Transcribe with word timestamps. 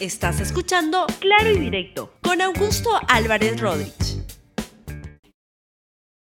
Estás 0.00 0.42
escuchando 0.42 1.06
Claro 1.20 1.56
y 1.56 1.58
Directo 1.58 2.10
con 2.22 2.42
Augusto 2.42 2.90
Álvarez 3.08 3.58
Rodríguez. 3.58 4.26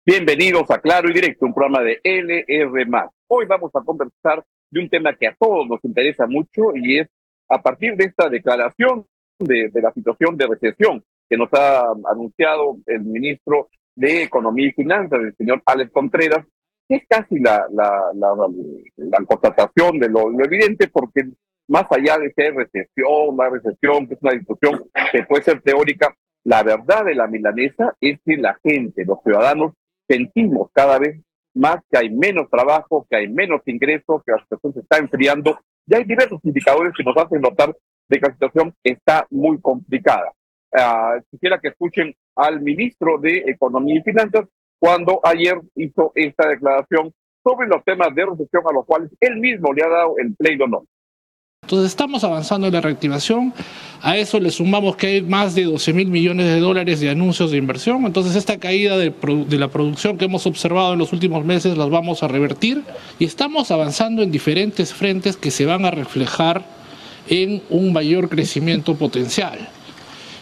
Bienvenidos 0.06 0.70
a 0.70 0.80
Claro 0.80 1.10
y 1.10 1.14
Directo, 1.14 1.48
un 1.48 1.54
programa 1.56 1.82
de 1.82 2.00
LR. 2.04 3.10
Hoy 3.28 3.48
vamos 3.48 3.72
a 3.74 3.82
conversar 3.82 4.46
de 4.70 4.80
un 4.80 4.88
tema 4.88 5.16
que 5.16 5.28
a 5.28 5.36
todos 5.36 5.68
nos 5.68 5.84
interesa 5.84 6.28
mucho 6.28 6.76
y 6.76 7.00
es 7.00 7.08
a 7.50 7.60
partir 7.60 7.96
de 7.96 8.06
esta 8.06 8.30
declaración 8.30 9.08
de, 9.40 9.72
la 9.74 9.92
situación 9.94 10.38
de 10.38 10.46
recesión 10.46 11.04
que 11.28 11.36
nos 11.36 11.52
ha 11.54 11.88
anunciado 12.12 12.78
el 12.86 13.02
ministro 13.02 13.70
de 13.96 14.22
Economía 14.24 14.68
y 14.68 14.74
Finanzas, 14.74 15.22
el 15.22 15.36
señor 15.38 15.64
Alex 15.66 15.92
Contreras, 15.92 16.46
que 16.88 16.98
es 16.98 17.04
casi 17.10 17.40
la, 17.40 17.66
la, 17.74 18.12
la, 18.14 19.26
constatación 19.26 19.98
de 19.98 20.08
lo, 20.08 20.30
evidente, 20.44 20.88
porque 20.88 21.24
más 21.68 21.86
allá 21.92 22.18
de 22.18 22.32
ser 22.34 22.54
recesión, 22.54 23.36
la 23.38 23.50
recesión, 23.50 24.08
que 24.08 24.14
es 24.16 24.22
una 24.22 24.34
discusión 24.34 24.84
que 25.12 25.24
puede 25.24 25.44
ser 25.44 25.62
teórica, 25.62 26.16
la 26.44 26.62
verdad 26.64 27.06
de 27.06 27.16
la 27.16 27.28
milanesa 27.28 27.96
es 28.00 28.20
que 28.24 28.38
la 28.38 28.58
gente, 28.64 29.04
los 29.06 29.20
ciudadanos, 29.24 29.74
sentimos 30.08 30.70
cada 30.74 31.00
vez 31.00 31.20
más 31.56 31.78
que 31.90 31.98
hay 31.98 32.10
menos 32.10 32.50
trabajo, 32.50 33.08
que 33.10 33.16
hay 33.16 33.28
menos 33.28 33.62
ingresos, 33.66 34.22
que 34.24 34.32
la 34.32 34.40
situación 34.40 34.74
se 34.74 34.80
está 34.82 34.98
enfriando. 34.98 35.60
Y 35.88 35.96
hay 35.96 36.04
diversos 36.04 36.40
indicadores 36.44 36.94
que 36.96 37.04
nos 37.04 37.18
hacen 37.18 37.42
notar 37.42 37.76
de 38.10 38.20
que 38.20 38.28
la 38.28 38.34
situación 38.34 38.74
está 38.84 39.26
muy 39.32 39.60
complicada. 39.60 40.32
Uh, 40.72 41.22
quisiera 41.32 41.60
que 41.60 41.70
escuchen 41.70 42.14
al 42.36 42.62
ministro 42.62 43.18
de 43.18 43.44
Economía 43.48 44.00
y 44.00 44.04
Finanzas 44.04 44.46
cuando 44.78 45.22
ayer 45.24 45.60
hizo 45.76 46.12
esta 46.16 46.50
declaración 46.50 47.14
sobre 47.44 47.68
los 47.68 47.84
temas 47.84 48.14
de 48.14 48.26
recesión 48.26 48.64
a 48.70 48.74
los 48.74 48.86
cuales 48.86 49.10
él 49.20 49.38
mismo 49.38 49.72
le 49.74 49.84
ha 49.84 49.90
dado 49.90 50.16
el 50.18 50.36
play 50.36 50.58
no. 50.58 50.86
Entonces 51.66 51.90
estamos 51.90 52.24
avanzando 52.24 52.68
en 52.68 52.74
la 52.74 52.82
reactivación, 52.82 53.52
a 54.04 54.18
eso 54.18 54.40
le 54.40 54.52
sumamos 54.52 54.98
que 54.98 55.08
hay 55.08 55.22
más 55.24 55.56
de 55.56 55.64
12 55.64 55.94
mil 55.94 56.10
millones 56.10 56.46
de 56.46 56.60
dólares 56.60 57.00
de 57.00 57.10
anuncios 57.10 57.50
de 57.50 57.58
inversión, 57.58 58.06
entonces 58.06 58.36
esta 58.36 58.60
caída 58.60 59.00
de, 59.00 59.12
la 59.58 59.68
producción 59.70 60.20
que 60.20 60.26
hemos 60.26 60.46
observado 60.46 60.94
en 60.94 61.00
los 61.00 61.12
últimos 61.12 61.44
meses 61.44 61.76
las 61.76 61.90
vamos 61.90 62.22
a 62.22 62.28
revertir 62.28 62.84
y 63.18 63.26
estamos 63.26 63.72
avanzando 63.72 64.22
en 64.22 64.30
diferentes 64.30 64.94
frentes 64.94 65.38
que 65.38 65.50
se 65.50 65.66
van 65.66 65.86
a 65.86 65.90
reflejar 65.90 66.64
en 67.30 67.64
un 67.72 67.92
mayor 67.94 68.30
crecimiento 68.30 68.94
potencial. 68.94 69.68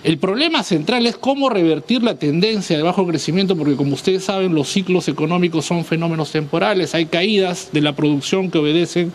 El 0.04 0.18
problema 0.18 0.62
central 0.64 1.08
es 1.08 1.16
cómo 1.16 1.50
revertir 1.50 2.04
la 2.04 2.16
tendencia 2.16 2.76
de 2.76 2.84
bajo 2.84 3.08
crecimiento, 3.08 3.56
porque 3.56 3.78
como 3.78 3.94
ustedes 3.94 4.26
saben, 4.26 4.54
los 4.54 4.68
ciclos 4.68 5.08
económicos 5.08 5.64
son 5.64 5.86
fenómenos 5.86 6.34
temporales, 6.34 6.94
hay 6.94 7.06
caídas 7.06 7.70
de 7.72 7.80
la 7.80 7.96
producción 7.96 8.52
que 8.52 8.58
obedecen 8.58 9.14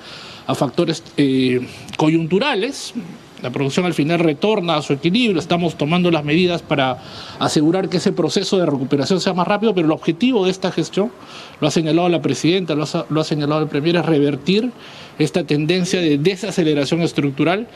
a 0.49 0.55
factores 0.57 1.05
eh, 1.17 1.61
coyunturales. 1.97 2.95
La 3.43 3.51
producción 3.51 3.87
al 3.87 3.95
final 3.95 4.19
retorna 4.19 4.75
a 4.75 4.83
su 4.83 4.93
equilibrio, 4.93 5.39
estamos 5.39 5.79
tomando 5.79 6.11
las 6.11 6.25
medidas 6.25 6.61
para 6.61 6.99
asegurar 7.39 7.89
que 7.89 7.99
ese 7.99 8.11
proceso 8.11 8.59
de 8.59 8.67
recuperación 8.67 9.21
sea 9.21 9.33
más 9.33 9.47
rápido, 9.47 9.73
pero 9.73 9.87
el 9.87 9.93
objetivo 9.93 10.45
de 10.45 10.51
esta 10.51 10.73
gestión, 10.73 11.13
lo 11.61 11.69
ha 11.69 11.71
señalado 11.71 12.09
la 12.09 12.21
presidenta, 12.21 12.75
lo 12.75 12.83
ha, 12.83 13.07
lo 13.09 13.21
ha 13.21 13.25
señalado 13.25 13.63
el 13.63 13.69
Premier, 13.69 13.95
es 13.95 14.07
revertir 14.07 14.73
esta 15.21 15.45
tendencia 15.45 16.01
de 16.01 16.19
desaceleración 16.19 17.03
estructural 17.03 17.69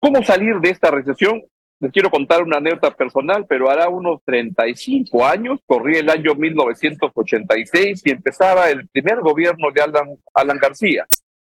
¿Cómo 0.00 0.22
salir 0.22 0.58
de 0.60 0.70
esta 0.70 0.90
recesión? 0.90 1.42
Les 1.80 1.90
quiero 1.92 2.10
contar 2.10 2.42
una 2.42 2.58
anécdota 2.58 2.94
personal, 2.94 3.46
pero 3.48 3.70
hará 3.70 3.88
unos 3.88 4.22
35 4.26 5.24
años, 5.26 5.60
corrí 5.66 5.96
el 5.96 6.10
año 6.10 6.34
1986 6.34 8.02
y 8.04 8.10
empezaba 8.10 8.68
el 8.68 8.86
primer 8.88 9.20
gobierno 9.20 9.70
de 9.72 9.80
Alan, 9.80 10.08
Alan 10.34 10.58
García. 10.58 11.06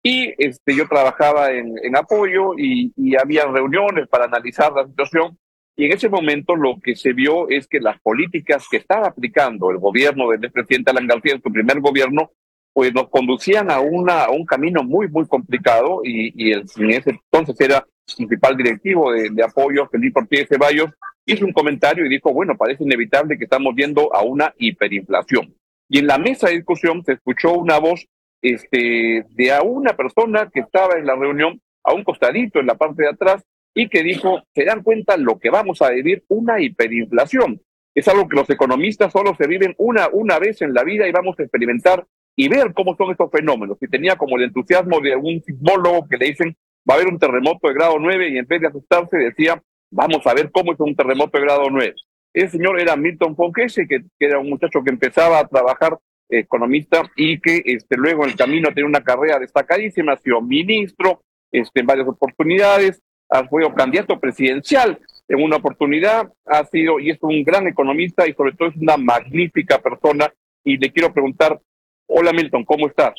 Y 0.02 0.32
este, 0.38 0.74
yo 0.74 0.88
trabajaba 0.88 1.52
en, 1.52 1.74
en 1.82 1.96
apoyo 1.96 2.54
y, 2.56 2.90
y 2.96 3.16
había 3.16 3.44
reuniones 3.44 4.08
para 4.08 4.24
analizar 4.24 4.72
la 4.72 4.86
situación. 4.86 5.38
Y 5.76 5.84
en 5.84 5.92
ese 5.92 6.08
momento 6.08 6.56
lo 6.56 6.76
que 6.82 6.96
se 6.96 7.12
vio 7.12 7.50
es 7.50 7.66
que 7.66 7.80
las 7.80 8.00
políticas 8.00 8.66
que 8.70 8.78
estaba 8.78 9.08
aplicando 9.08 9.70
el 9.70 9.78
gobierno 9.78 10.30
del 10.30 10.50
presidente 10.50 10.90
Alan 10.90 11.06
García 11.06 11.34
en 11.34 11.42
su 11.42 11.52
primer 11.52 11.80
gobierno 11.80 12.30
pues 12.74 12.92
nos 12.92 13.08
conducían 13.08 13.70
a, 13.70 13.80
una, 13.80 14.24
a 14.24 14.30
un 14.30 14.44
camino 14.44 14.82
muy, 14.82 15.08
muy 15.08 15.26
complicado 15.26 16.00
y, 16.04 16.32
y 16.34 16.52
el, 16.52 16.64
en 16.76 16.90
ese 16.90 17.10
entonces 17.10 17.58
era 17.60 17.86
principal 18.16 18.56
directivo 18.56 19.12
de, 19.12 19.30
de 19.30 19.42
apoyo, 19.42 19.88
Felipe 19.88 20.20
Ortiz 20.20 20.48
Ceballos, 20.48 20.90
hizo 21.24 21.46
un 21.46 21.52
comentario 21.52 22.04
y 22.04 22.08
dijo, 22.10 22.32
bueno, 22.32 22.56
parece 22.56 22.84
inevitable 22.84 23.38
que 23.38 23.44
estamos 23.44 23.74
viendo 23.74 24.14
a 24.14 24.22
una 24.22 24.52
hiperinflación. 24.58 25.54
Y 25.88 26.00
en 26.00 26.08
la 26.08 26.18
mesa 26.18 26.48
de 26.48 26.56
discusión 26.56 27.02
se 27.04 27.12
escuchó 27.12 27.54
una 27.54 27.78
voz 27.78 28.06
este, 28.42 29.24
de 29.30 29.52
a 29.52 29.62
una 29.62 29.96
persona 29.96 30.50
que 30.52 30.60
estaba 30.60 30.98
en 30.98 31.06
la 31.06 31.14
reunión 31.14 31.62
a 31.84 31.94
un 31.94 32.04
costadito 32.04 32.58
en 32.58 32.66
la 32.66 32.74
parte 32.74 33.04
de 33.04 33.10
atrás 33.10 33.42
y 33.74 33.88
que 33.88 34.02
dijo, 34.02 34.42
se 34.54 34.64
dan 34.64 34.82
cuenta 34.82 35.16
lo 35.16 35.38
que 35.38 35.50
vamos 35.50 35.80
a 35.80 35.90
vivir, 35.90 36.24
una 36.28 36.60
hiperinflación. 36.60 37.60
Es 37.94 38.08
algo 38.08 38.28
que 38.28 38.36
los 38.36 38.50
economistas 38.50 39.12
solo 39.12 39.34
se 39.36 39.46
viven 39.46 39.74
una, 39.78 40.08
una 40.12 40.38
vez 40.38 40.62
en 40.62 40.74
la 40.74 40.84
vida 40.84 41.06
y 41.06 41.12
vamos 41.12 41.38
a 41.38 41.42
experimentar 41.42 42.06
y 42.36 42.48
ver 42.48 42.72
cómo 42.74 42.96
son 42.96 43.10
estos 43.10 43.30
fenómenos. 43.30 43.78
Y 43.80 43.88
tenía 43.88 44.16
como 44.16 44.36
el 44.36 44.44
entusiasmo 44.44 45.00
de 45.00 45.16
un 45.16 45.42
sismólogo 45.42 46.06
que 46.08 46.16
le 46.16 46.26
dicen, 46.26 46.56
va 46.88 46.94
a 46.94 46.96
haber 46.98 47.08
un 47.08 47.18
terremoto 47.18 47.68
de 47.68 47.74
grado 47.74 47.98
9 47.98 48.28
y 48.30 48.38
en 48.38 48.46
vez 48.46 48.60
de 48.60 48.68
asustarse 48.68 49.16
decía, 49.16 49.62
vamos 49.90 50.26
a 50.26 50.34
ver 50.34 50.50
cómo 50.50 50.72
es 50.72 50.80
un 50.80 50.94
terremoto 50.94 51.38
de 51.38 51.44
grado 51.44 51.70
9. 51.70 51.94
Ese 52.32 52.50
señor 52.50 52.80
era 52.80 52.96
Milton 52.96 53.36
Fonquese, 53.36 53.86
que, 53.86 54.00
que, 54.18 54.26
era 54.26 54.40
un 54.40 54.50
muchacho 54.50 54.82
que 54.82 54.90
empezaba 54.90 55.38
a 55.38 55.46
trabajar 55.46 55.98
eh, 56.28 56.40
economista 56.40 57.02
y 57.16 57.40
que 57.40 57.62
este, 57.64 57.96
luego 57.96 58.24
en 58.24 58.30
el 58.30 58.36
camino 58.36 58.68
tenía 58.70 58.88
una 58.88 59.04
carrera 59.04 59.38
destacadísima, 59.38 60.12
ha 60.12 60.18
sido 60.18 60.40
ministro 60.40 61.22
este, 61.52 61.80
en 61.80 61.86
varias 61.86 62.08
oportunidades, 62.08 63.00
ha 63.30 63.48
sido 63.48 63.74
candidato 63.74 64.18
presidencial 64.18 64.98
en 65.28 65.42
una 65.42 65.56
oportunidad, 65.56 66.30
ha 66.44 66.64
sido 66.66 66.98
y 66.98 67.10
es 67.10 67.18
un 67.22 67.42
gran 67.44 67.66
economista 67.66 68.26
y 68.26 68.34
sobre 68.34 68.52
todo 68.52 68.68
es 68.68 68.76
una 68.76 68.96
magnífica 68.96 69.78
persona. 69.78 70.32
Y 70.64 70.78
le 70.78 70.90
quiero 70.90 71.12
preguntar, 71.12 71.60
Hola 72.06 72.32
Milton, 72.32 72.64
¿cómo 72.64 72.86
estás? 72.86 73.14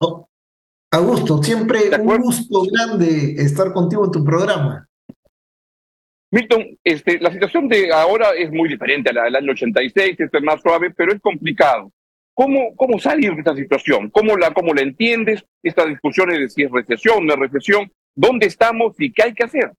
Oh, 0.00 0.28
Augusto, 0.90 1.42
siempre 1.42 1.80
un 2.00 2.18
gusto 2.18 2.62
grande 2.70 3.34
estar 3.34 3.72
contigo 3.72 4.06
en 4.06 4.10
tu 4.10 4.24
programa. 4.24 4.88
Milton, 6.30 6.78
este, 6.84 7.18
la 7.20 7.32
situación 7.32 7.68
de 7.68 7.92
ahora 7.92 8.30
es 8.36 8.50
muy 8.50 8.68
diferente 8.68 9.10
a 9.10 9.12
la 9.14 9.24
del 9.24 9.36
año 9.36 9.52
86, 9.52 10.20
esto 10.20 10.38
es 10.38 10.44
más 10.44 10.60
suave, 10.60 10.90
pero 10.90 11.12
es 11.12 11.20
complicado. 11.20 11.90
¿Cómo, 12.34 12.76
cómo 12.76 12.98
salir 12.98 13.32
de 13.32 13.38
esta 13.38 13.54
situación? 13.54 14.10
¿Cómo 14.10 14.36
la, 14.36 14.52
¿Cómo 14.52 14.72
la 14.72 14.82
entiendes? 14.82 15.44
Estas 15.62 15.88
discusiones 15.88 16.38
de 16.38 16.48
si 16.48 16.62
es 16.62 16.70
recesión, 16.70 17.26
no 17.26 17.34
es 17.34 17.40
recesión, 17.40 17.90
¿dónde 18.14 18.46
estamos 18.46 18.94
y 18.98 19.12
qué 19.12 19.24
hay 19.24 19.34
que 19.34 19.44
hacer? 19.44 19.72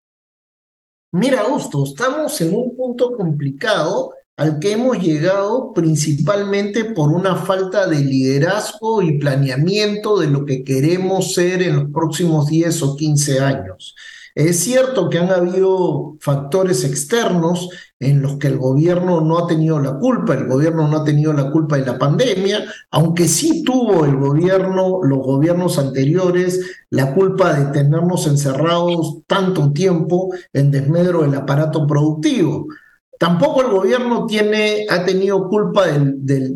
Mira, 1.11 1.41
Augusto, 1.41 1.83
estamos 1.85 2.39
en 2.41 2.53
un 2.53 2.75
punto 2.75 3.13
complicado 3.13 4.13
al 4.39 4.59
que 4.59 4.71
hemos 4.71 4.97
llegado 4.99 5.73
principalmente 5.73 6.85
por 6.85 7.09
una 7.11 7.35
falta 7.35 7.87
de 7.87 7.99
liderazgo 7.99 9.01
y 9.01 9.19
planeamiento 9.19 10.17
de 10.17 10.27
lo 10.27 10.45
que 10.45 10.63
queremos 10.63 11.33
ser 11.33 11.61
en 11.61 11.75
los 11.75 11.91
próximos 11.91 12.47
10 12.47 12.83
o 12.83 12.95
15 12.95 13.39
años. 13.41 13.95
Es 14.35 14.61
cierto 14.61 15.09
que 15.09 15.19
han 15.19 15.29
habido 15.29 16.15
factores 16.21 16.85
externos 16.85 17.69
en 17.99 18.21
los 18.21 18.37
que 18.37 18.47
el 18.47 18.57
gobierno 18.57 19.19
no 19.19 19.39
ha 19.39 19.45
tenido 19.45 19.77
la 19.77 19.99
culpa, 19.99 20.35
el 20.35 20.47
gobierno 20.47 20.87
no 20.87 20.99
ha 20.99 21.03
tenido 21.03 21.33
la 21.33 21.51
culpa 21.51 21.75
de 21.75 21.85
la 21.85 21.99
pandemia, 21.99 22.63
aunque 22.91 23.27
sí 23.27 23.65
tuvo 23.65 24.05
el 24.05 24.15
gobierno, 24.15 25.01
los 25.03 25.19
gobiernos 25.19 25.77
anteriores, 25.77 26.61
la 26.91 27.13
culpa 27.13 27.51
de 27.55 27.73
tenernos 27.73 28.25
encerrados 28.25 29.17
tanto 29.27 29.73
tiempo 29.73 30.29
en 30.53 30.71
desmedro 30.71 31.23
del 31.23 31.35
aparato 31.35 31.85
productivo. 31.85 32.67
Tampoco 33.19 33.61
el 33.61 33.67
gobierno 33.67 34.25
tiene, 34.25 34.85
ha 34.89 35.03
tenido 35.03 35.49
culpa 35.49 35.87
de 35.87 36.53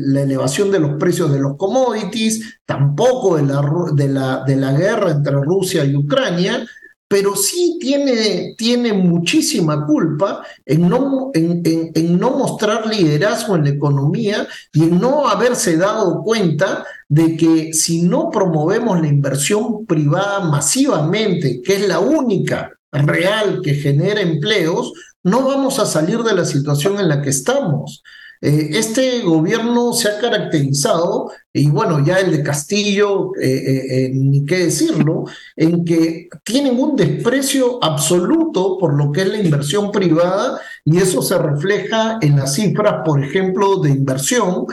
la 0.00 0.22
elevación 0.22 0.70
de 0.70 0.78
los 0.78 0.92
precios 1.00 1.32
de 1.32 1.40
los 1.40 1.56
commodities, 1.56 2.60
tampoco 2.64 3.36
de 3.36 3.42
la, 3.42 4.44
de, 4.46 4.56
la, 4.56 4.72
guerra 4.72 5.10
entre 5.10 5.32
Rusia 5.32 5.84
y 5.84 5.96
Ucrania, 5.96 6.64
pero 7.08 7.34
sí 7.34 7.76
tiene, 7.80 8.54
tiene 8.56 8.92
muchísima 8.92 9.84
culpa 9.84 10.42
en 10.64 10.88
no, 10.88 11.32
en 11.34 12.18
no 12.20 12.30
mostrar 12.38 12.86
liderazgo 12.86 13.56
en 13.56 13.64
la 13.64 13.70
economía 13.70 14.46
y 14.72 14.84
en 14.84 15.00
no 15.00 15.26
haberse 15.26 15.76
dado 15.76 16.22
cuenta 16.22 16.84
de 17.08 17.36
que 17.36 17.72
si 17.72 18.02
no 18.02 18.30
promovemos 18.30 19.00
la 19.00 19.08
inversión 19.08 19.86
privada 19.86 20.38
masivamente, 20.48 21.62
que 21.62 21.74
es 21.74 21.88
la 21.88 21.98
única 21.98 22.70
real 22.92 23.60
que 23.62 23.74
genera 23.74 24.20
empleos, 24.20 24.92
no 25.26 25.42
vamos 25.42 25.80
a 25.80 25.86
salir 25.86 26.20
de 26.20 26.34
la 26.34 26.44
situación 26.44 27.00
en 27.00 27.08
la 27.08 27.20
que 27.20 27.30
estamos. 27.30 28.04
Eh, 28.40 28.68
este 28.74 29.22
gobierno 29.22 29.92
se 29.92 30.08
ha 30.08 30.20
caracterizado 30.20 31.32
y 31.52 31.68
bueno, 31.68 32.04
ya 32.04 32.20
el 32.20 32.30
de 32.30 32.42
Castillo, 32.44 33.32
eh, 33.40 34.08
ni 34.14 34.44
qué 34.44 34.66
decirlo, 34.66 35.24
en 35.56 35.84
que 35.84 36.28
tienen 36.44 36.78
un 36.78 36.94
desprecio 36.94 37.82
absoluto 37.82 38.78
por 38.78 38.94
lo 38.94 39.10
que 39.10 39.22
es 39.22 39.28
la 39.28 39.38
inversión 39.38 39.90
privada 39.90 40.60
y 40.84 40.98
eso 40.98 41.20
se 41.22 41.36
refleja 41.38 42.18
en 42.20 42.36
las 42.36 42.54
cifras, 42.54 43.02
por 43.04 43.24
ejemplo, 43.24 43.80
de 43.80 43.90
inversión, 43.90 44.66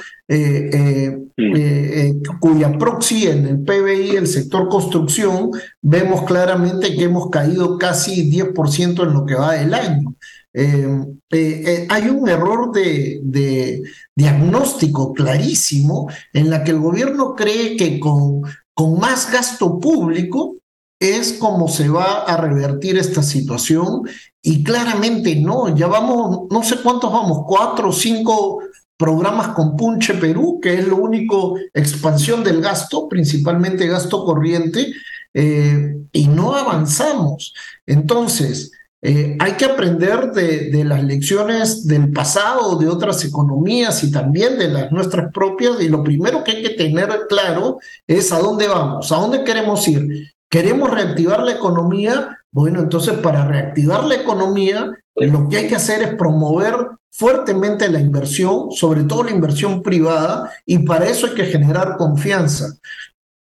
cuya 2.40 2.78
proxy 2.78 3.28
en 3.28 3.48
el 3.48 3.64
PBI, 3.64 4.18
el 4.18 4.28
sector 4.28 4.70
construcción, 4.70 5.50
vemos 5.82 6.24
claramente 6.26 6.96
que 6.96 7.06
hemos 7.06 7.32
caído 7.32 7.80
casi 7.80 8.30
10% 8.30 9.04
en 9.04 9.14
lo 9.14 9.26
que 9.26 9.34
va 9.34 9.54
del 9.54 9.74
año. 9.74 10.14
Eh, 10.56 10.88
eh, 11.32 11.64
eh, 11.66 11.88
hay 11.90 12.10
un 12.10 12.30
error 12.30 12.72
de, 12.72 13.82
diagnóstico 14.16 15.12
clarísimo 15.12 16.08
en 16.32 16.52
la 16.52 16.64
que 16.64 16.72
el 16.72 16.80
gobierno 16.80 17.34
cree 17.34 17.76
que 17.76 18.00
con, 18.00 18.44
con 18.74 19.00
más 19.00 19.32
gasto 19.32 19.80
público 19.80 20.58
es 21.00 21.34
como 21.34 21.68
se 21.68 21.90
va 21.90 22.24
a 22.24 22.38
revertir 22.38 22.98
esta 22.98 23.24
situación 23.24 24.04
y 24.44 24.64
claramente 24.64 25.36
no, 25.36 25.76
ya 25.76 25.88
vamos, 25.88 26.48
no 26.52 26.64
sé 26.64 26.78
cuántos 26.84 27.12
vamos, 27.12 27.46
cuatro 27.48 27.90
o 27.90 27.94
cinco 27.94 28.60
programas 28.96 29.50
con 29.50 29.76
Punche 29.76 30.14
Perú, 30.14 30.60
que 30.62 30.76
es 30.76 30.88
lo 30.88 30.98
único 30.98 31.56
expansión 31.74 32.44
del 32.44 32.62
gasto, 32.62 33.10
principalmente 33.10 33.88
gasto 33.88 34.24
corriente, 34.24 34.94
y 35.34 36.28
no 36.28 36.56
avanzamos. 36.56 37.54
Entonces, 37.88 38.72
eh, 39.06 39.36
hay 39.38 39.52
que 39.54 39.66
aprender 39.66 40.32
de, 40.32 40.82
las 40.86 41.04
lecciones 41.04 41.86
del 41.86 42.14
pasado, 42.14 42.78
de 42.78 42.88
otras 42.88 43.26
economías 43.26 44.02
y 44.06 44.12
también 44.12 44.58
de 44.58 44.70
las 44.70 44.94
nuestras 44.94 45.30
propias. 45.34 45.82
Y 45.82 45.90
lo 45.90 46.02
primero 46.02 46.42
que 46.42 46.52
hay 46.52 46.64
que 46.64 46.70
tener 46.70 47.10
claro 47.28 47.80
es 48.08 48.32
a 48.32 48.40
dónde 48.40 48.70
vamos, 48.70 49.12
a 49.12 49.18
dónde 49.18 49.44
queremos 49.44 49.86
ir. 49.90 50.32
¿Queremos 50.50 50.90
reactivar 50.90 51.44
la 51.44 51.52
economía? 51.52 52.38
Bueno, 52.50 52.80
entonces 52.80 53.16
para 53.16 53.46
reactivar 53.46 54.06
la 54.06 54.16
economía, 54.16 54.98
lo 55.16 55.50
que 55.50 55.58
hay 55.58 55.68
que 55.68 55.76
hacer 55.76 56.02
es 56.02 56.16
promover 56.16 56.74
fuertemente 57.12 57.90
la 57.90 58.00
inversión, 58.00 58.72
sobre 58.72 59.04
todo 59.04 59.26
la 59.26 59.32
inversión 59.32 59.84
privada, 59.84 60.50
y 60.66 60.80
para 60.80 61.08
eso 61.08 61.28
hay 61.28 61.34
que 61.34 61.46
generar 61.46 61.98
confianza. 61.98 62.78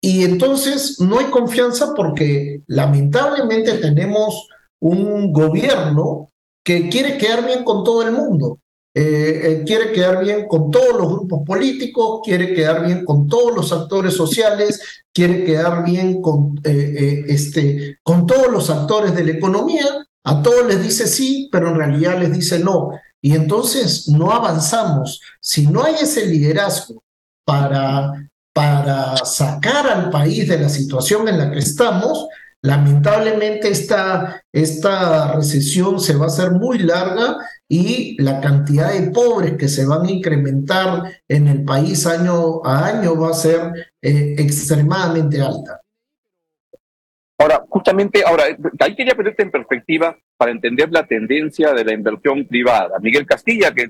Y 0.01 0.25
entonces 0.25 0.99
no 0.99 1.19
hay 1.19 1.27
confianza 1.27 1.93
porque 1.95 2.63
lamentablemente 2.67 3.75
tenemos 3.75 4.49
un 4.83 5.33
gobierno 5.33 6.29
que 6.65 6.89
quiere 6.89 7.17
quedar 7.17 7.45
bien 7.47 7.65
con 7.65 7.85
todo 7.85 8.03
el 8.03 8.13
mundo, 8.13 8.59
eh, 8.95 9.41
eh, 9.45 9.65
quiere 9.65 9.93
quedar 9.93 10.23
bien 10.23 10.47
con 10.47 10.71
todos 10.71 11.01
los 11.01 11.09
grupos 11.09 11.43
políticos, 11.47 12.21
quiere 12.25 12.53
quedar 12.53 12.85
bien 12.85 13.05
con 13.05 13.27
todos 13.27 13.55
los 13.55 13.73
actores 13.73 14.15
sociales, 14.15 15.05
quiere 15.15 15.45
quedar 15.45 15.85
bien 15.85 16.21
con, 16.21 16.61
eh, 16.65 17.25
este, 17.29 17.99
con 18.03 18.27
todos 18.27 18.51
los 18.51 18.71
actores 18.71 19.15
de 19.15 19.25
la 19.25 19.33
economía, 19.33 19.87
a 20.25 20.43
todos 20.43 20.67
les 20.67 20.83
dice 20.83 21.07
sí, 21.07 21.49
pero 21.51 21.69
en 21.69 21.77
realidad 21.77 22.19
les 22.19 22.33
dice 22.33 22.59
no. 22.59 22.91
Y 23.21 23.35
entonces 23.35 24.09
no 24.09 24.33
avanzamos. 24.33 25.21
Si 25.41 25.69
no 25.69 25.85
hay 25.85 25.95
ese 26.01 26.27
liderazgo 26.27 27.03
para, 27.45 28.29
para 28.53 29.17
sacar 29.25 29.87
al 29.87 30.11
país 30.11 30.49
de 30.49 30.59
la 30.59 30.69
situación 30.69 31.29
en 31.29 31.39
la 31.39 31.51
que 31.51 31.61
estamos, 31.61 32.27
Lamentablemente 32.65 33.69
esta, 33.69 34.41
esta 34.53 35.35
recesión 35.35 35.99
se 35.99 36.17
va 36.17 36.27
a 36.27 36.29
hacer 36.29 36.53
muy 36.53 36.79
larga 36.79 37.37
y 37.69 38.23
la 38.23 38.41
cantidad 38.41 38.93
de 38.93 39.11
pobres 39.11 39.55
que 39.55 39.67
se 39.67 39.85
van 39.85 40.07
a 40.07 40.11
incrementar 40.11 41.03
en 41.27 41.49
el 41.49 41.65
país 41.65 42.07
año 42.07 42.65
a 42.65 42.87
año 42.87 43.19
va 43.19 43.31
a 43.31 43.35
ser 43.35 43.93
eh, 44.01 44.37
extremadamente 44.39 45.41
alta. 45.41 45.81
Ahora, 47.37 47.65
justamente, 47.69 48.23
ahora, 48.25 48.45
ahí 48.79 48.95
quería 48.95 49.17
ponerte 49.17 49.43
en 49.43 49.51
perspectiva 49.51 50.17
para 50.37 50.53
entender 50.53 50.89
la 50.93 51.05
tendencia 51.05 51.73
de 51.73 51.85
la 51.85 51.93
inversión 51.93 52.47
privada. 52.47 52.97
Miguel 53.01 53.27
Castilla, 53.27 53.73
que, 53.75 53.89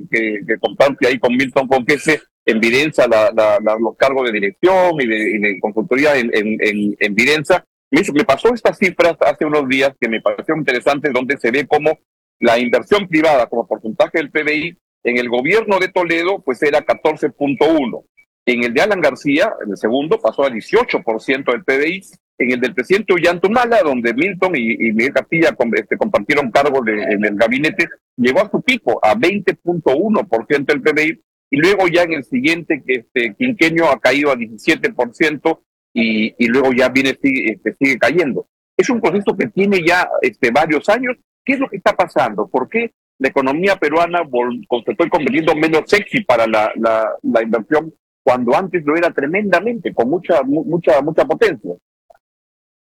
comparte 0.58 1.08
ahí 1.08 1.18
con 1.18 1.36
Milton 1.36 1.68
Conquese, 1.68 2.22
evidencia 2.46 3.06
la, 3.06 3.30
los 3.78 3.96
cargos 3.98 4.24
de 4.24 4.32
dirección 4.32 4.98
y 4.98 5.06
de, 5.06 5.58
consultoría 5.60 6.16
en, 6.16 6.30
en, 6.32 6.56
en, 6.60 6.96
en 6.98 7.14
me, 7.92 8.24
pasó 8.24 8.54
estas 8.54 8.78
cifras 8.78 9.16
hace 9.20 9.44
unos 9.44 9.68
días 9.68 9.92
que 10.00 10.08
me 10.08 10.20
parecieron 10.20 10.60
interesantes, 10.60 11.12
donde 11.12 11.36
se 11.36 11.50
ve 11.50 11.66
cómo 11.66 11.98
la 12.40 12.58
inversión 12.58 13.06
privada 13.06 13.46
como 13.46 13.66
porcentaje 13.66 14.18
del 14.18 14.30
PBI 14.30 14.78
en 15.04 15.18
el 15.18 15.28
gobierno 15.28 15.78
de 15.78 15.88
Toledo 15.88 16.42
pues 16.42 16.62
era 16.62 16.84
14.1. 16.84 18.04
En 18.46 18.64
el 18.64 18.74
de 18.74 18.80
Alan 18.82 19.00
García, 19.00 19.52
en 19.64 19.70
el 19.70 19.76
segundo, 19.76 20.20
pasó 20.20 20.44
a 20.44 20.50
18% 20.50 21.52
del 21.52 21.64
PBI. 21.64 22.02
En 22.38 22.50
el 22.50 22.60
del 22.60 22.74
presidente 22.74 23.12
Ollantumala, 23.12 23.82
donde 23.82 24.14
Milton 24.14 24.56
y, 24.56 24.92
Miguel 24.92 25.12
Castilla 25.12 25.54
este, 25.74 25.96
compartieron 25.96 26.50
cargos 26.50 26.80
en 26.88 27.24
el 27.24 27.36
gabinete, 27.36 27.88
llegó 28.16 28.40
a 28.40 28.50
su 28.50 28.60
pico, 28.62 28.98
a 29.02 29.14
20.1% 29.14 30.64
del 30.64 30.82
PBI. 30.82 31.22
Y 31.50 31.56
luego 31.58 31.86
ya 31.86 32.02
en 32.02 32.14
el 32.14 32.24
siguiente 32.24 32.82
este, 32.86 33.34
quinquenio 33.34 33.90
ha 33.90 34.00
caído 34.00 34.32
a 34.32 34.36
17% 34.36 35.60
y, 35.94 36.46
luego 36.46 36.72
ya 36.72 36.88
viene, 36.88 37.18
sigue, 37.20 37.52
este, 37.52 37.76
sigue 37.78 37.98
cayendo. 37.98 38.46
Es 38.76 38.88
un 38.88 39.00
proceso 39.00 39.36
que 39.36 39.48
tiene 39.48 39.84
ya 39.86 40.08
este, 40.20 40.50
varios 40.50 40.88
años. 40.88 41.16
¿Qué 41.44 41.54
es 41.54 41.58
lo 41.58 41.68
que 41.68 41.76
está 41.76 41.92
pasando? 41.92 42.48
¿Por 42.48 42.68
qué 42.68 42.92
la 43.18 43.28
economía 43.28 43.76
peruana 43.76 44.20
se 44.84 44.90
estoy 44.90 45.08
convirtiendo 45.08 45.54
menos 45.54 45.82
sexy 45.86 46.24
para 46.24 46.46
la, 46.46 46.72
la, 46.76 47.42
inversión 47.42 47.92
cuando 48.24 48.56
antes 48.56 48.84
lo 48.84 48.96
era 48.96 49.12
tremendamente, 49.12 49.92
con 49.92 50.08
mucha, 50.08 50.42
mucha, 50.42 51.00
mucha 51.02 51.24
potencia? 51.24 51.72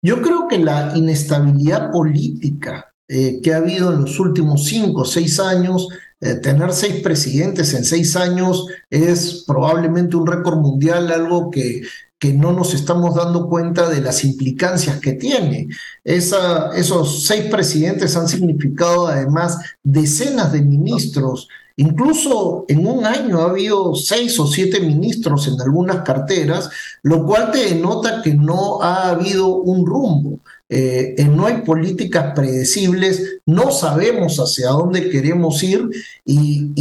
Yo 0.02 0.20
creo 0.20 0.48
que 0.48 0.58
la 0.58 0.92
inestabilidad 0.94 1.90
política 1.90 2.94
eh, 3.08 3.40
que 3.42 3.52
ha 3.52 3.58
habido 3.58 3.92
en 3.92 4.02
los 4.02 4.18
últimos 4.18 4.64
cinco 4.64 5.02
o 5.02 5.04
seis 5.04 5.38
años, 5.38 5.88
eh, 6.20 6.36
tener 6.36 6.72
seis 6.72 7.02
presidentes 7.02 7.74
en 7.74 7.84
seis 7.84 8.16
años 8.16 8.66
es 8.88 9.44
probablemente 9.46 10.16
un 10.16 10.26
récord 10.26 10.58
mundial, 10.58 11.12
algo 11.12 11.50
que 11.50 11.82
que 12.24 12.32
no 12.32 12.54
nos 12.54 12.72
estamos 12.72 13.14
dando 13.14 13.50
cuenta 13.50 13.86
de 13.90 14.00
las 14.00 14.24
implicancias 14.24 14.98
que 14.98 15.12
tiene. 15.12 15.68
Esos 16.02 17.22
seis 17.26 17.50
presidentes 17.50 18.16
han 18.16 18.28
significado 18.28 19.08
además 19.08 19.58
decenas 19.82 20.50
de 20.50 20.62
ministros. 20.62 21.48
Incluso 21.76 22.64
en 22.66 22.86
un 22.86 23.04
año 23.04 23.42
ha 23.42 23.50
habido 23.50 23.94
seis 23.94 24.40
o 24.40 24.46
siete 24.46 24.80
ministros 24.80 25.48
en 25.48 25.60
algunas 25.60 25.98
carteras, 25.98 26.70
lo 27.02 27.26
cual 27.26 27.50
te 27.50 27.74
denota 27.74 28.22
que 28.22 28.32
no 28.32 28.80
ha 28.80 29.10
habido 29.10 29.56
un 29.56 29.84
rumbo. 29.84 30.38
Eh, 30.76 31.28
no 31.30 31.46
hay 31.46 31.58
políticas 31.58 32.32
predecibles, 32.34 33.38
no 33.46 33.70
sabemos 33.70 34.38
hacia 34.38 34.70
dónde 34.70 35.08
queremos 35.08 35.62
ir 35.62 35.88
y, 36.24 36.72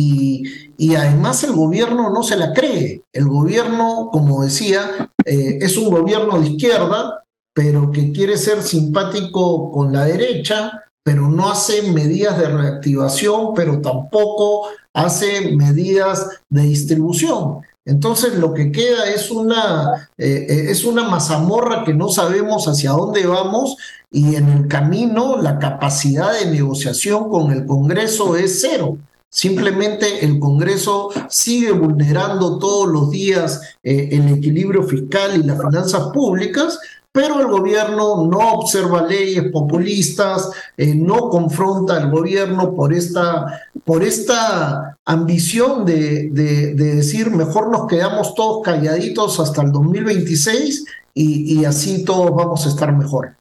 y, 0.80 0.96
además 0.96 1.44
el 1.44 1.52
gobierno 1.52 2.10
no 2.10 2.24
se 2.24 2.36
la 2.36 2.54
cree. 2.54 3.04
El 3.14 3.28
gobierno, 3.28 4.10
como 4.12 4.44
decía, 4.44 5.12
eh, 5.24 5.60
es 5.62 5.78
un 5.78 5.92
gobierno 5.92 6.40
de 6.40 6.50
izquierda, 6.50 7.24
pero 7.54 7.92
que 7.92 8.12
quiere 8.12 8.36
ser 8.38 8.64
simpático 8.64 9.72
con 9.72 9.94
la 9.94 10.06
derecha, 10.06 10.72
pero 11.04 11.30
no 11.30 11.52
hace 11.52 11.84
medidas 11.92 12.40
de 12.40 12.48
reactivación, 12.48 13.54
pero 13.54 13.80
tampoco 13.80 14.70
hace 14.96 15.56
medidas 15.56 16.30
de 16.50 16.64
distribución. 16.64 17.62
Entonces 17.86 18.36
lo 18.36 18.54
que 18.54 18.72
queda 18.72 19.10
es 19.10 19.30
una, 19.30 20.10
eh, 20.18 20.46
eh, 20.50 20.66
es 20.70 20.86
una 20.86 21.04
mazamorra 21.10 21.84
que 21.84 21.94
no 21.94 22.10
sabemos 22.10 22.68
hacia 22.68 22.92
dónde 22.92 23.26
vamos 23.26 23.76
y 24.10 24.36
en 24.36 24.48
el 24.50 24.68
camino 24.68 25.42
la 25.42 25.60
capacidad 25.60 26.32
de 26.34 26.50
negociación 26.50 27.30
con 27.30 27.52
el 27.52 27.66
Congreso 27.66 28.38
es 28.38 28.62
cero. 28.62 28.98
Simplemente 29.30 30.24
el 30.24 30.40
Congreso 30.40 31.10
sigue 31.28 31.72
vulnerando 31.72 32.60
todos 32.60 32.88
los 32.88 33.10
días 33.10 33.62
eh, 33.84 34.10
el 34.12 34.30
equilibrio 34.30 34.84
fiscal 34.84 35.36
y 35.36 35.44
las 35.44 35.60
finanzas 35.60 36.10
públicas 36.14 36.80
pero 37.14 37.40
el 37.40 37.48
gobierno 37.48 38.26
no 38.26 38.54
observa 38.54 39.04
leyes 39.04 39.52
populistas, 39.52 40.50
eh, 40.76 40.96
no 40.96 41.30
confronta 41.30 41.96
al 41.96 42.10
gobierno 42.10 42.74
por 42.74 42.92
esta, 42.92 43.62
por 43.86 44.04
esta 44.04 44.98
ambición 45.06 45.86
de, 45.86 46.30
de, 46.32 46.74
decir 46.74 47.30
mejor 47.30 47.70
nos 47.70 47.86
quedamos 47.86 48.34
todos 48.34 48.64
calladitos 48.64 49.40
hasta 49.40 49.62
el 49.62 49.72
2026 49.72 50.86
y, 51.14 51.60
y 51.60 51.66
así 51.66 52.04
todos 52.04 52.32
vamos 52.36 52.66
a 52.66 52.70
estar 52.70 52.92
mejor. 52.92 53.36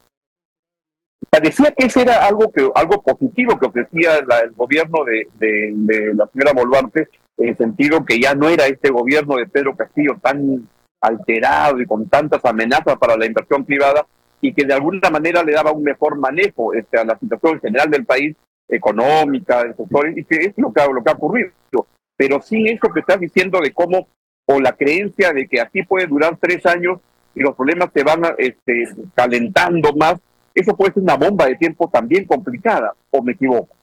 Parecía 1.31 1.71
que 1.71 1.87
ese 1.87 2.03
era 2.03 2.27
algo, 2.27 2.51
que, 2.51 2.69
algo 2.75 3.01
positivo 3.01 3.57
que 3.57 3.65
ofrecía 3.65 4.17
el 4.17 4.51
gobierno 4.51 4.99
de, 5.03 5.27
de 5.39 6.13
la 6.13 6.29
señora 6.31 6.53
Boluarte, 6.53 7.07
en 7.37 7.49
el 7.49 7.57
sentido 7.57 8.05
que 8.05 8.19
ya 8.19 8.35
no 8.35 8.49
era 8.49 8.67
este 8.67 8.91
gobierno 8.91 9.37
de 9.37 9.47
Pedro 9.47 9.75
Castillo 9.75 10.19
tan 10.21 10.69
alterado 11.03 11.81
y 11.81 11.85
con 11.85 12.07
tantas 12.07 12.43
amenazas 12.45 12.97
para 12.97 13.17
la 13.17 13.25
inversión 13.25 13.65
privada 13.65 14.05
y 14.39 14.53
que 14.53 14.65
de 14.65 14.73
alguna 14.73 15.09
manera 15.09 15.43
le 15.43 15.51
daba 15.51 15.71
un 15.71 15.83
mejor 15.83 16.17
manejo 16.17 16.73
este, 16.73 16.97
a 16.97 17.03
la 17.03 17.17
situación 17.19 17.59
general 17.59 17.89
del 17.89 18.05
país, 18.05 18.35
económica, 18.67 19.63
del 19.63 19.75
sector, 19.75 20.17
y 20.17 20.23
que 20.23 20.35
es 20.35 20.53
lo 20.57 20.71
que, 20.71 20.81
lo 20.81 21.03
que 21.03 21.09
ha 21.09 21.13
ocurrido. 21.13 21.51
Pero 22.15 22.41
sin 22.41 22.67
eso 22.67 22.87
que 22.93 23.01
estás 23.01 23.19
diciendo 23.19 23.59
de 23.59 23.73
cómo 23.73 24.07
o 24.45 24.59
la 24.59 24.73
creencia 24.73 25.33
de 25.33 25.47
que 25.47 25.59
así 25.59 25.83
puede 25.83 26.07
durar 26.07 26.37
tres 26.39 26.65
años 26.65 26.99
y 27.35 27.41
los 27.41 27.55
problemas 27.55 27.89
se 27.93 28.03
van 28.03 28.21
este, 28.37 28.89
calentando 29.13 29.93
más, 29.93 30.15
eso 30.53 30.75
puede 30.75 30.93
ser 30.93 31.03
una 31.03 31.15
bomba 31.15 31.47
de 31.47 31.55
tiempo 31.55 31.89
también 31.91 32.25
complicada, 32.25 32.93
o 33.11 33.21
me 33.21 33.33
equivoco. 33.33 33.75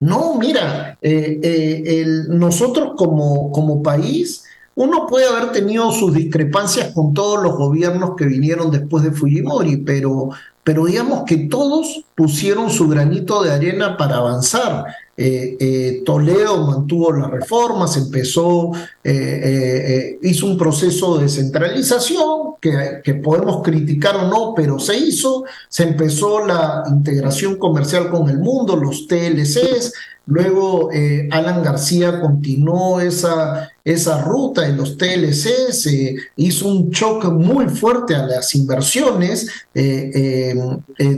No, 0.00 0.36
mira, 0.38 0.98
eh, 1.00 1.40
eh, 1.42 2.04
nosotros 2.28 2.94
como 2.96 3.82
país, 3.82 4.44
uno 4.74 5.06
puede 5.06 5.26
haber 5.26 5.52
tenido 5.52 5.92
sus 5.92 6.14
discrepancias 6.14 6.92
con 6.92 7.12
todos 7.12 7.42
los 7.42 7.56
gobiernos 7.56 8.16
que 8.16 8.24
vinieron 8.24 8.70
después 8.70 9.04
de 9.04 9.12
Fujimori, 9.12 9.78
pero, 9.78 10.30
pero 10.64 10.86
digamos 10.86 11.24
que 11.26 11.48
todos 11.48 12.04
pusieron 12.14 12.70
su 12.70 12.88
granito 12.88 13.42
de 13.42 13.52
arena 13.52 13.96
para 13.96 14.16
avanzar. 14.16 14.86
Eh, 15.14 15.58
eh, 15.60 16.02
Toledo 16.06 16.66
mantuvo 16.66 17.12
las 17.12 17.30
reformas, 17.30 17.98
empezó, 17.98 18.70
eh, 19.04 20.18
hizo 20.22 20.46
un 20.46 20.56
proceso 20.56 21.18
de 21.18 21.24
descentralización 21.24 22.54
que, 22.58 23.02
que, 23.04 23.14
podemos 23.16 23.62
criticar 23.62 24.16
o 24.16 24.28
no, 24.28 24.54
pero 24.56 24.78
se 24.78 24.96
hizo, 24.96 25.44
se 25.68 25.82
empezó 25.82 26.46
la 26.46 26.84
integración 26.88 27.56
comercial 27.56 28.10
con 28.10 28.30
el 28.30 28.38
mundo, 28.38 28.74
los 28.74 29.06
TLCs, 29.06 29.92
luego 30.26 30.90
Alan 31.30 31.62
García 31.62 32.20
continuó 32.20 33.00
esa, 33.00 33.70
esa 33.84 34.22
ruta 34.22 34.66
en 34.66 34.76
los 34.76 34.96
TLC, 34.96 35.72
se 35.72 36.16
hizo 36.36 36.68
un 36.68 36.90
choque 36.90 37.28
muy 37.28 37.66
fuerte 37.68 38.14
a 38.14 38.26
las 38.26 38.54
inversiones, 38.54 39.48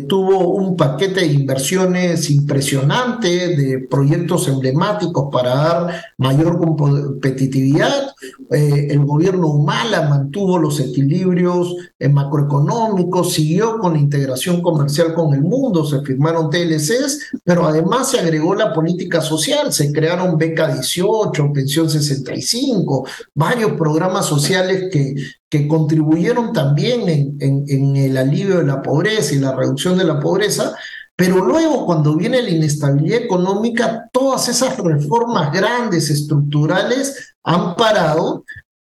tuvo 0.09 0.55
un 0.55 0.77
paquete 0.77 1.21
de 1.21 1.27
inversiones 1.27 2.31
impresionante 2.31 3.57
de 3.57 3.79
proyectos 3.91 4.49
emblemáticos 4.49 5.29
para 5.31 5.55
dar 5.55 6.05
mayor 6.17 6.59
competitividad. 6.59 8.14
Eh, 8.55 8.89
el 8.91 9.05
gobierno 9.05 9.49
Humala 9.49 10.09
mantuvo 10.09 10.59
los 10.59 10.79
equilibrios 10.81 11.75
eh, 11.99 12.09
macroeconómicos, 12.09 13.33
siguió 13.33 13.79
con 13.79 13.95
la 13.95 13.99
integración 13.99 14.63
comercial 14.63 15.13
con 15.15 15.35
el 15.35 15.43
mundo, 15.43 15.85
se 15.85 16.03
firmaron 16.03 16.51
TLCs, 16.51 17.41
pero 17.43 17.67
además 17.67 18.11
se 18.11 18.21
agregó 18.21 18.55
la 18.55 18.73
política 18.73 19.21
social, 19.21 19.73
se 19.73 19.93
crearon 19.93 20.39
beca 20.39 20.73
18, 20.73 21.53
pensión 21.53 21.91
65, 21.91 23.07
varios 23.35 23.73
programas 23.73 24.27
sociales 24.27 24.89
que, 24.93 25.15
que 25.55 25.69
contribuyeron 25.69 26.53
también 26.53 27.37
en, 27.39 27.97
el 27.97 28.17
alivio 28.17 28.59
de 28.59 28.67
la 28.67 28.83
pobreza 28.83 29.35
y 29.35 29.39
la 29.39 29.55
reducción 29.55 29.97
de 29.97 30.03
la 30.03 30.19
pobreza, 30.19 30.75
pero 31.17 31.45
luego, 31.45 31.87
cuando 31.87 32.17
viene 32.17 32.43
la 32.43 32.51
inestabilidad 32.51 33.23
económica, 33.23 34.09
todas 34.13 34.49
esas 34.49 34.77
reformas 34.79 35.53
grandes, 35.53 36.11
estructurales, 36.11 37.35
han 37.45 37.77
parado 37.77 38.45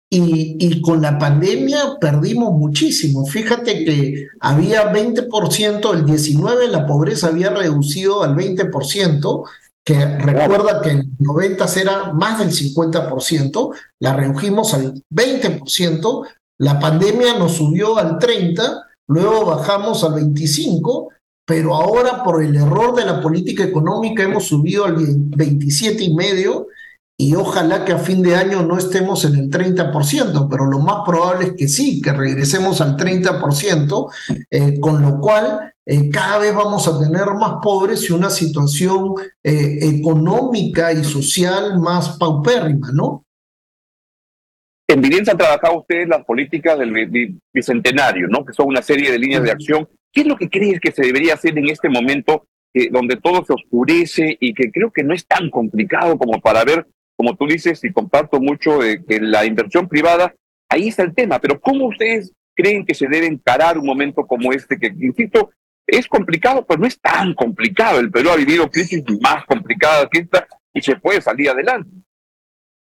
y, 0.09 0.81
con 0.81 1.01
la 1.01 1.19
pandemia 1.19 1.97
perdimos 1.99 2.53
muchísimo. 2.53 3.25
Fíjate 3.25 3.85
que 3.85 4.27
había 4.39 4.91
20%, 4.91 5.93
el 5.93 6.05
19% 6.05 6.67
la 6.69 6.87
pobreza 6.87 7.27
había 7.27 7.51
reducido 7.51 8.23
al 8.23 8.35
20%, 8.35 9.43
que 9.83 10.05
recuerda 10.17 10.81
que 10.81 10.91
en 10.91 11.15
90 11.19 11.65
era 11.79 12.13
más 12.13 12.39
del 12.39 12.49
50%, 12.49 13.75
la 13.99 14.13
redujimos 14.13 14.73
al 14.73 15.03
20%, 15.11 16.27
la 16.59 16.79
pandemia 16.79 17.37
nos 17.37 17.53
subió 17.53 17.97
al 17.97 18.17
30%, 18.17 18.81
luego 19.07 19.45
bajamos 19.45 20.03
al 20.03 20.13
25% 20.13 21.09
pero 21.47 21.73
ahora 21.73 22.25
por 22.25 22.43
el 22.43 22.53
error 22.57 22.93
de 22.93 23.05
la 23.05 23.21
política 23.21 23.63
económica 23.63 24.21
hemos 24.21 24.47
subido 24.47 24.83
al 24.83 24.97
27 24.97 26.03
y 26.03 26.13
medio 26.13 26.67
y 27.17 27.35
ojalá 27.35 27.85
que 27.85 27.93
a 27.93 27.99
fin 27.99 28.21
de 28.21 28.35
año 28.35 28.63
no 28.63 28.77
estemos 28.77 29.23
en 29.23 29.35
el 29.35 29.49
30%, 29.49 30.49
pero 30.51 30.65
lo 30.65 30.79
más 30.79 31.05
probable 31.05 31.45
es 31.47 31.53
que 31.53 31.69
sí, 31.69 32.01
que 32.01 32.11
regresemos 32.11 32.81
al 32.81 32.97
30%, 32.97 34.11
eh, 34.51 34.79
con 34.81 35.01
lo 35.01 35.19
cual 35.21 35.73
eh, 35.85 36.09
cada 36.09 36.37
vez 36.39 36.53
vamos 36.53 36.85
a 36.85 36.99
tener 36.99 37.25
más 37.27 37.55
pobres 37.63 38.07
y 38.09 38.13
una 38.13 38.29
situación 38.29 39.15
eh, 39.41 39.79
económica 39.81 40.91
y 40.91 41.03
social 41.05 41.79
más 41.79 42.17
paupérrima, 42.17 42.91
¿no? 42.91 43.23
En 44.89 45.01
Vivienda 45.01 45.31
han 45.31 45.37
trabajado 45.37 45.79
ustedes 45.79 46.09
las 46.09 46.25
políticas 46.25 46.77
del 46.77 47.39
bicentenario, 47.53 48.27
¿no? 48.27 48.45
Que 48.45 48.53
son 48.53 48.67
una 48.67 48.81
serie 48.81 49.11
de 49.11 49.19
líneas 49.19 49.43
de 49.43 49.51
acción 49.51 49.87
¿Qué 50.11 50.21
es 50.21 50.27
lo 50.27 50.35
que 50.35 50.49
crees 50.49 50.79
que 50.79 50.91
se 50.91 51.03
debería 51.03 51.35
hacer 51.35 51.57
en 51.57 51.69
este 51.69 51.89
momento 51.89 52.47
eh, 52.73 52.89
donde 52.91 53.17
todo 53.17 53.43
se 53.45 53.53
oscurece 53.53 54.37
y 54.39 54.53
que 54.53 54.71
creo 54.71 54.91
que 54.91 55.03
no 55.03 55.13
es 55.13 55.25
tan 55.25 55.49
complicado 55.49 56.17
como 56.17 56.39
para 56.41 56.63
ver, 56.63 56.87
como 57.15 57.35
tú 57.35 57.47
dices, 57.47 57.83
y 57.83 57.91
comparto 57.91 58.39
mucho 58.39 58.79
de 58.79 59.03
que 59.03 59.19
la 59.19 59.45
inversión 59.45 59.87
privada, 59.87 60.33
ahí 60.69 60.87
está 60.87 61.03
el 61.03 61.15
tema, 61.15 61.39
pero 61.39 61.59
¿cómo 61.59 61.87
ustedes 61.87 62.33
creen 62.55 62.85
que 62.85 62.95
se 62.95 63.07
debe 63.07 63.27
encarar 63.27 63.77
un 63.77 63.85
momento 63.85 64.25
como 64.25 64.51
este, 64.51 64.77
que, 64.77 64.87
insisto, 64.87 65.51
es 65.85 66.07
complicado, 66.07 66.65
pues 66.65 66.79
no 66.79 66.87
es 66.87 66.99
tan 66.99 67.33
complicado. 67.33 67.99
El 67.99 68.11
Perú 68.11 68.31
ha 68.31 68.35
vivido 68.35 68.69
crisis 68.69 69.03
más 69.21 69.45
complicadas 69.45 70.07
que 70.11 70.19
esta 70.19 70.47
y 70.73 70.81
se 70.81 70.97
puede 70.97 71.21
salir 71.21 71.49
adelante. 71.49 71.89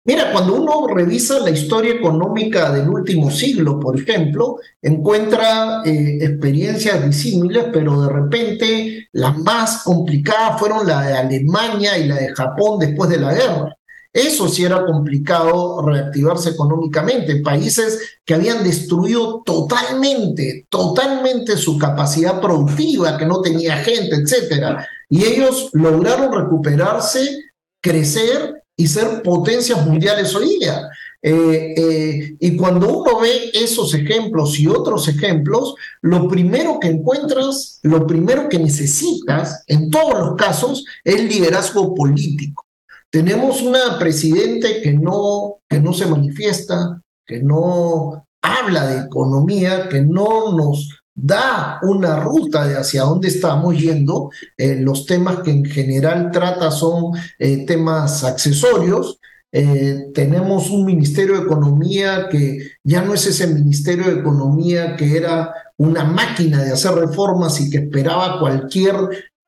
Mira, 0.06 0.34
cuando 0.34 0.56
uno 0.56 0.94
revisa 0.94 1.40
la 1.40 1.50
historia 1.50 1.94
económica 1.94 2.74
del 2.74 2.90
último 2.90 3.32
siglo, 3.32 3.80
por 3.80 3.98
ejemplo, 3.98 4.58
encuentra 4.82 5.82
eh, 5.86 6.18
experiencias 6.22 7.06
disímiles, 7.06 7.68
pero 7.72 8.02
de 8.02 8.10
repente 8.10 9.08
las 9.14 9.38
más 9.38 9.84
complicadas 9.84 10.60
fueron 10.60 10.86
la 10.86 11.04
de 11.04 11.14
Alemania 11.14 11.98
y 11.98 12.08
la 12.08 12.16
de 12.16 12.36
Japón 12.36 12.80
después 12.80 13.10
de 13.12 13.18
la 13.18 13.34
guerra. 13.34 13.78
Eso 14.12 14.50
sí 14.50 14.66
era 14.66 14.86
complicado 14.86 15.82
reactivarse 15.88 16.50
económicamente. 16.50 17.42
Países 17.42 18.20
que 18.26 18.34
habían 18.34 18.62
destruido 18.62 19.42
totalmente, 19.44 20.68
totalmente 20.70 21.56
su 21.56 21.78
capacidad 21.80 22.42
productiva, 22.42 23.18
que 23.18 23.26
no 23.26 23.42
tenía 23.42 23.78
gente, 23.78 24.18
etcétera. 24.18 24.86
Y 25.10 25.24
ellos 25.24 25.70
lograron 25.72 26.32
recuperarse, 26.34 27.40
crecer 27.82 28.63
y 28.76 28.88
ser 28.88 29.22
potencias 29.22 29.86
mundiales 29.86 30.34
hoy 30.36 30.58
día. 30.60 30.90
Eh, 31.22 31.74
eh, 31.78 32.36
y 32.38 32.58
cuando 32.58 32.90
uno 32.90 33.20
ve 33.22 33.50
esos 33.54 33.94
ejemplos 33.94 34.60
y 34.60 34.68
otros 34.68 35.08
ejemplos, 35.08 35.76
lo 36.02 36.28
primero 36.28 36.80
que 36.80 36.90
encuentras, 36.90 37.80
lo 37.84 38.06
primero 38.06 38.50
que 38.50 38.60
necesitas 38.60 39.64
en 39.68 39.90
todos 39.90 40.20
los 40.20 40.36
casos 40.36 40.84
es 41.04 41.24
liderazgo 41.24 41.96
político. 41.96 42.66
Tenemos 43.10 43.62
una 43.62 43.98
presidente 44.00 44.82
que 44.82 44.94
no, 44.94 45.60
que 45.70 45.80
no 45.80 45.94
se 45.94 46.08
manifiesta, 46.08 47.02
que 47.26 47.42
no 47.42 48.26
habla 48.42 48.88
de 48.88 49.06
economía, 49.06 49.88
que 49.88 50.02
no 50.02 50.58
nos 50.58 51.03
da 51.16 51.80
una 51.84 52.20
ruta 52.20 52.68
de 52.68 52.76
hacia 52.76 53.04
dónde 53.04 53.28
estamos 53.28 53.78
yendo. 53.78 54.32
Eh, 54.58 54.78
los 54.80 55.06
temas 55.06 55.40
que 55.40 55.52
en 55.52 55.66
general 55.66 56.32
trata 56.32 56.72
son 56.72 57.14
eh, 57.38 57.66
temas 57.66 58.24
accesorios. 58.24 59.20
Eh, 59.52 60.08
tenemos 60.14 60.72
un 60.72 60.86
Ministerio 60.86 61.36
de 61.36 61.44
Economía 61.44 62.28
que 62.30 62.72
ya 62.84 63.04
no 63.04 63.14
es 63.14 63.28
ese 63.28 63.46
Ministerio 63.46 64.06
de 64.06 64.20
Economía 64.20 64.96
que 64.96 65.16
era 65.16 65.54
una 65.78 66.04
máquina 66.04 66.64
de 66.64 66.72
hacer 66.72 66.94
reformas 66.94 67.62
y 67.62 67.70
que 67.70 67.78
esperaba 67.78 68.40
cualquier, 68.40 68.96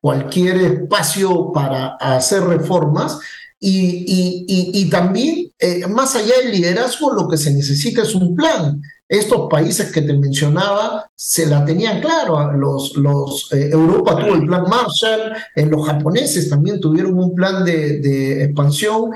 cualquier 0.00 0.56
espacio 0.58 1.50
para 1.52 1.96
hacer 1.96 2.42
reformas. 2.42 3.18
Y, 3.58 4.88
también, 4.90 5.50
más 5.88 6.14
allá 6.14 6.34
del 6.42 6.52
liderazgo, 6.52 7.12
lo 7.12 7.26
que 7.26 7.38
se 7.38 7.52
necesita 7.52 8.02
es 8.02 8.14
un 8.14 8.36
plan 8.36 8.80
estos 9.08 9.48
países 9.48 9.92
que 9.92 10.02
te 10.02 10.12
mencionaba 10.12 11.08
se 11.14 11.46
la 11.46 11.64
tenían 11.64 12.00
claro. 12.00 12.52
Los, 12.52 12.96
los, 12.96 13.52
eh, 13.52 13.70
Europa 13.70 14.16
tuvo 14.16 14.34
el 14.34 14.46
plan 14.46 14.64
Marshall, 14.68 15.32
eh, 15.54 15.66
los 15.66 15.86
japoneses 15.86 16.50
también 16.50 16.80
tuvieron 16.80 17.18
un 17.18 17.34
plan 17.34 17.64
de, 17.64 18.44
expansión. 18.44 19.12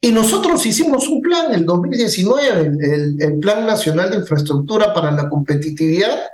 Y 0.00 0.12
nosotros 0.12 0.64
hicimos 0.66 1.08
un 1.08 1.22
plan 1.22 1.46
en 1.46 1.60
el 1.60 1.66
2019, 1.66 2.66
el, 2.80 3.22
el, 3.22 3.38
Plan 3.38 3.66
Nacional 3.66 4.10
de 4.10 4.16
Infraestructura 4.18 4.92
para 4.92 5.10
la 5.10 5.30
Competitividad, 5.30 6.24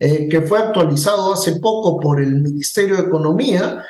eh, 0.00 0.28
que 0.28 0.40
fue 0.40 0.58
actualizado 0.58 1.32
hace 1.32 1.56
poco 1.60 2.00
por 2.00 2.20
el 2.20 2.34
Ministerio 2.40 2.96
de 2.96 3.02
Economía, 3.02 3.84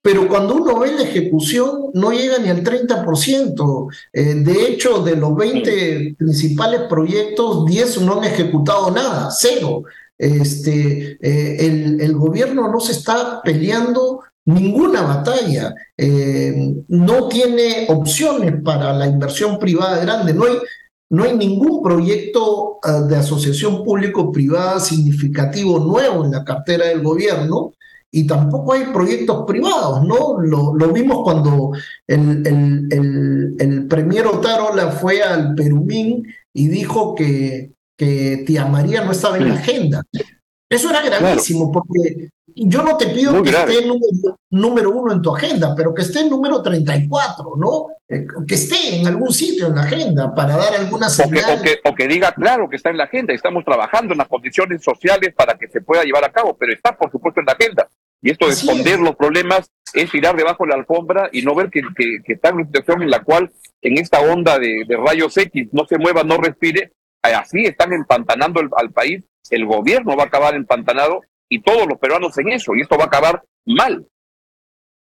pero 0.00 0.28
cuando 0.28 0.54
uno 0.54 0.78
ve 0.78 0.92
la 0.92 1.02
ejecución 1.02 1.90
no 1.94 2.12
llega 2.12 2.38
ni 2.38 2.48
al 2.48 2.62
30%. 2.62 3.88
Eh, 4.12 4.34
de 4.36 4.68
hecho, 4.68 5.02
de 5.02 5.16
los 5.16 5.34
20 5.36 6.14
principales 6.16 6.82
proyectos, 6.88 7.66
10 7.66 8.02
no 8.02 8.18
han 8.18 8.24
ejecutado 8.24 8.90
nada, 8.90 9.28
cero. 9.30 9.82
Este, 10.16 11.18
eh, 11.20 11.96
el, 12.00 12.14
gobierno 12.14 12.70
no 12.70 12.80
se 12.80 12.92
está 12.92 13.40
peleando 13.42 14.20
ninguna 14.46 15.02
batalla, 15.02 15.74
eh, 15.96 16.74
no 16.88 17.28
tiene 17.28 17.86
opciones 17.88 18.62
para 18.62 18.92
la 18.94 19.06
inversión 19.06 19.58
privada 19.58 20.00
grande, 20.00 20.32
no 20.32 20.44
hay, 20.44 20.56
no 21.10 21.24
hay 21.24 21.36
ningún 21.36 21.82
proyecto 21.82 22.78
de 23.08 23.16
asociación 23.16 23.84
público-privada 23.84 24.80
significativo 24.80 25.78
nuevo 25.78 26.24
en 26.24 26.32
la 26.32 26.44
cartera 26.44 26.86
del 26.86 27.02
gobierno 27.02 27.74
y 28.10 28.26
tampoco 28.26 28.72
hay 28.72 28.84
proyectos 28.86 29.44
privados, 29.46 30.02
¿no? 30.04 30.40
Lo, 30.40 30.74
lo 30.74 30.92
vimos 30.92 31.18
cuando 31.22 31.72
el, 32.06 32.46
el, 32.46 32.88
el, 32.90 33.56
el 33.58 33.86
premier 33.86 34.26
Otárola 34.26 34.90
fue 34.90 35.22
al 35.22 35.54
Perumín 35.54 36.26
y 36.54 36.68
dijo 36.68 37.14
que, 37.14 37.72
que 37.96 38.44
Tía 38.46 38.64
María 38.64 39.04
no 39.04 39.12
estaba 39.12 39.36
en 39.36 39.48
la 39.48 39.54
agenda. 39.54 40.02
Eso 40.70 40.90
era 40.90 41.02
gravísimo, 41.02 41.72
porque 41.72 42.30
yo 42.54 42.82
no 42.82 42.96
te 42.96 43.06
pido 43.08 43.42
que 43.42 43.50
esté 43.50 43.86
número, 43.86 44.38
número, 44.50 44.90
uno 44.90 45.12
en 45.12 45.22
tu 45.22 45.34
agenda, 45.34 45.74
pero 45.74 45.94
que 45.94 46.02
esté 46.02 46.28
número 46.28 46.62
34, 46.62 47.54
¿no? 47.56 47.86
Eh, 48.08 48.26
que 48.46 48.54
esté 48.54 49.00
en 49.00 49.06
algún 49.06 49.32
sitio 49.32 49.68
en 49.68 49.76
la 49.76 49.82
agenda 49.82 50.34
para 50.34 50.56
dar 50.56 50.74
alguna 50.74 51.08
señal. 51.08 51.58
O 51.58 51.62
que, 51.62 51.78
o 51.84 51.94
que, 51.94 52.06
diga 52.06 52.32
claro 52.32 52.68
que 52.68 52.76
está 52.76 52.90
en 52.90 52.98
la 52.98 53.04
agenda, 53.04 53.32
estamos 53.32 53.64
trabajando 53.64 54.12
en 54.12 54.18
las 54.18 54.28
condiciones 54.28 54.82
sociales 54.82 55.32
para 55.34 55.56
que 55.56 55.68
se 55.68 55.80
pueda 55.80 56.02
llevar 56.02 56.24
a 56.24 56.32
cabo, 56.32 56.56
pero 56.58 56.72
está 56.72 56.96
por 56.96 57.10
supuesto 57.10 57.40
en 57.40 57.46
la 57.46 57.52
agenda. 57.52 57.88
Y 58.20 58.30
esto 58.30 58.46
de 58.46 58.52
esconder 58.52 58.98
los 58.98 59.16
problemas 59.16 59.70
es 59.94 60.10
tirar 60.10 60.36
debajo 60.36 60.64
de 60.64 60.70
la 60.70 60.76
alfombra 60.76 61.28
y 61.32 61.42
no 61.42 61.54
ver 61.54 61.70
que, 61.70 61.82
que, 61.96 62.18
que, 62.24 62.32
está 62.32 62.48
en 62.50 62.56
una 62.56 62.66
situación 62.66 63.02
en 63.02 63.10
la 63.10 63.22
cual 63.22 63.50
en 63.80 63.98
esta 63.98 64.20
onda 64.20 64.58
de, 64.58 64.84
de 64.86 64.96
rayos 64.96 65.36
X 65.36 65.68
no 65.72 65.86
se 65.86 65.98
mueva, 65.98 66.24
no 66.24 66.36
respire, 66.36 66.92
así 67.22 67.64
están 67.64 67.92
empantanando 67.92 68.60
el, 68.60 68.68
al 68.76 68.90
país, 68.90 69.22
el 69.50 69.66
gobierno 69.66 70.16
va 70.16 70.24
a 70.24 70.26
acabar 70.26 70.54
empantanado 70.54 71.20
y 71.48 71.62
todos 71.62 71.86
los 71.86 71.98
peruanos 71.98 72.36
en 72.38 72.50
eso, 72.50 72.74
y 72.74 72.82
esto 72.82 72.96
va 72.98 73.04
a 73.04 73.06
acabar 73.06 73.42
mal. 73.64 74.06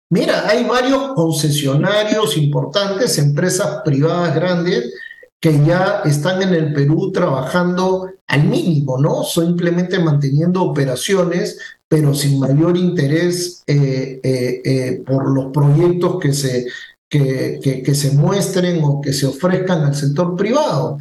Mira, 0.10 0.48
hay 0.48 0.64
varios 0.66 1.14
concesionarios 1.14 2.38
importantes, 2.38 3.18
empresas 3.18 3.82
privadas 3.84 4.36
grandes, 4.36 4.94
que 5.40 5.64
ya 5.66 6.02
están 6.06 6.42
en 6.44 6.54
el 6.54 6.74
Perú 6.74 7.12
trabajando 7.12 8.10
al 8.27 8.44
mínimo, 8.44 8.98
¿no? 8.98 9.24
Simplemente 9.24 10.00
manteniendo 10.00 10.63
operaciones, 10.63 11.58
pero 11.88 12.13
sin 12.13 12.39
mayor 12.39 12.77
interés 12.77 13.63
eh, 13.67 14.20
eh, 14.24 14.62
eh, 14.65 15.03
por 15.05 15.29
los 15.29 15.51
proyectos 15.51 16.20
que 16.20 16.34
se 16.34 16.65
que, 17.08 17.82
que, 17.86 17.96
se 17.96 18.12
muestren 18.12 18.84
o 18.84 19.00
que 19.00 19.13
se 19.13 19.25
ofrezcan 19.25 19.84
al 19.86 19.96
sector 19.96 20.36
privado, 20.36 20.98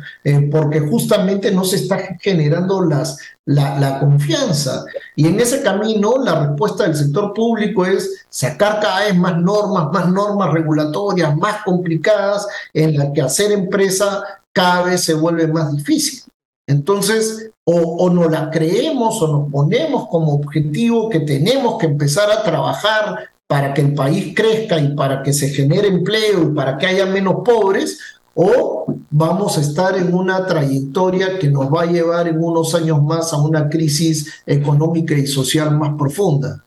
porque 0.48 0.78
justamente 0.78 1.50
no 1.50 1.64
se 1.64 1.74
está 1.74 1.98
generando 2.20 2.82
la, 2.84 3.02
la, 3.46 3.98
confianza. 3.98 4.84
Y 5.16 5.26
en 5.26 5.40
ese 5.40 5.60
camino 5.62 6.22
la 6.22 6.46
respuesta 6.46 6.84
del 6.84 6.94
sector 6.94 7.34
público 7.34 7.84
es 7.84 8.26
sacar 8.28 8.78
cada 8.80 9.06
vez 9.06 9.16
más 9.16 9.38
normas, 9.38 9.88
más 9.92 10.08
normas 10.08 10.52
regulatorias, 10.52 11.36
más 11.36 11.64
complicadas, 11.64 12.46
en 12.72 12.96
las 12.96 13.10
que 13.12 13.22
hacer 13.22 13.50
empresa 13.50 14.22
cada 14.52 14.84
vez 14.84 15.02
se 15.02 15.14
vuelve 15.14 15.48
más 15.48 15.74
difícil. 15.76 16.23
Entonces, 16.66 17.50
o, 17.64 17.75
o 17.75 18.11
nos 18.11 18.30
la 18.30 18.50
creemos 18.50 19.21
o 19.23 19.28
nos 19.28 19.52
ponemos 19.52 20.09
como 20.09 20.35
objetivo 20.35 21.09
que 21.09 21.21
tenemos 21.21 21.78
que 21.78 21.87
empezar 21.87 22.30
a 22.30 22.42
trabajar 22.42 23.30
para 23.47 23.75
que 23.75 23.83
el 23.83 23.94
país 23.94 24.35
crezca 24.35 24.78
y 24.78 24.94
para 24.94 25.23
que 25.23 25.33
se 25.33 25.49
genere 25.50 25.88
empleo 25.88 26.44
y 26.44 26.54
para 26.54 26.78
que 26.78 26.87
haya 26.87 27.06
menos 27.06 27.37
pobres, 27.44 27.99
o 28.35 28.87
vamos 29.11 29.56
a 29.59 29.61
estar 29.61 29.97
en 29.97 30.12
una 30.12 30.44
trayectoria 30.47 31.38
que 31.38 31.49
nos 31.49 31.73
va 31.73 31.83
a 31.83 31.87
llevar 31.87 32.26
en 32.26 32.42
unos 32.42 32.75
años 32.75 33.02
más 33.02 33.33
a 33.33 33.37
una 33.37 33.68
crisis 33.68 34.42
económica 34.47 35.14
y 35.14 35.26
social 35.26 35.76
más 35.78 35.94
profunda. 35.97 36.64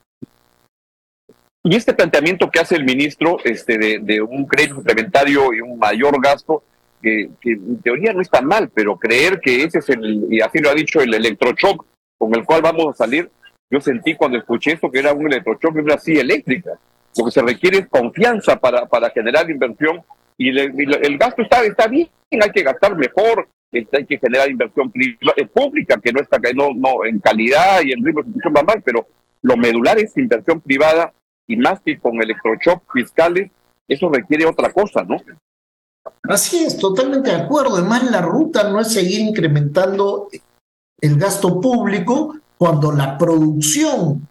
Y 1.63 1.75
este 1.75 1.93
planteamiento 1.93 2.49
que 2.49 2.61
hace 2.61 2.75
el 2.75 2.85
ministro 2.85 3.37
este, 3.43 3.77
de, 3.77 3.99
de 3.99 4.21
un 4.21 4.45
crédito 4.45 4.75
suplementario 4.75 5.53
y 5.53 5.59
un 5.59 5.77
mayor 5.77 6.21
gasto, 6.21 6.63
que, 7.01 7.29
en 7.43 7.81
teoría 7.81 8.13
no 8.13 8.21
está 8.21 8.41
mal, 8.41 8.69
pero 8.73 8.97
creer 8.97 9.39
que 9.39 9.63
ese 9.63 9.79
es 9.79 9.89
el, 9.89 10.27
y 10.29 10.41
así 10.41 10.59
lo 10.59 10.69
ha 10.69 10.73
dicho, 10.73 10.99
el 11.01 11.13
electroshock 11.13 11.85
con 12.17 12.35
el 12.35 12.43
cual 12.43 12.61
vamos 12.61 12.87
a 12.87 12.97
salir, 12.97 13.29
yo 13.69 13.79
sentí 13.79 14.15
cuando 14.15 14.37
escuché 14.37 14.73
esto 14.73 14.89
que 14.89 14.99
era 14.99 15.13
un 15.13 15.27
electrochoque, 15.27 15.79
una 15.79 15.97
silla 15.97 16.21
eléctrica. 16.21 16.71
Lo 17.17 17.25
que 17.25 17.31
se 17.31 17.41
requiere 17.41 17.79
es 17.79 17.87
confianza 17.87 18.57
para, 18.57 18.85
para 18.85 19.09
generar 19.09 19.49
inversión 19.49 20.03
y, 20.37 20.57
el 20.57 21.17
gasto 21.17 21.41
está, 21.41 21.63
está 21.63 21.87
bien, 21.87 22.09
hay 22.31 22.51
que 22.51 22.63
gastar 22.63 22.95
mejor, 22.95 23.47
hay 23.71 24.05
que 24.05 24.17
generar 24.17 24.49
inversión 24.49 24.91
eh, 24.95 25.45
pública 25.47 25.99
que 26.01 26.13
no 26.13 26.21
está 26.21 26.37
no, 26.55 26.69
no, 26.75 27.05
en 27.05 27.19
calidad 27.19 27.81
y 27.83 27.91
en 27.91 28.03
ritmo 28.03 28.23
de 28.23 28.49
va 28.49 28.63
mal, 28.63 28.81
pero 28.83 29.07
lo 29.41 29.57
medular 29.57 29.97
es 29.99 30.15
inversión 30.17 30.61
privada 30.61 31.13
y 31.47 31.57
más 31.57 31.79
que 31.81 31.97
con 31.97 32.21
electroshock 32.21 32.83
fiscales, 32.93 33.49
eso 33.87 34.09
requiere 34.09 34.45
otra 34.45 34.71
cosa, 34.71 35.03
¿no? 35.03 35.17
Así 36.23 36.63
es, 36.65 36.77
totalmente 36.77 37.29
de 37.29 37.37
acuerdo. 37.37 37.77
Además, 37.77 38.03
la 38.09 38.21
ruta 38.21 38.69
no 38.69 38.79
es 38.79 38.91
seguir 38.91 39.21
incrementando 39.21 40.29
el 40.99 41.17
gasto 41.17 41.61
público, 41.61 42.35
cuando 42.57 42.91
la 42.91 43.17
producción 43.17 44.27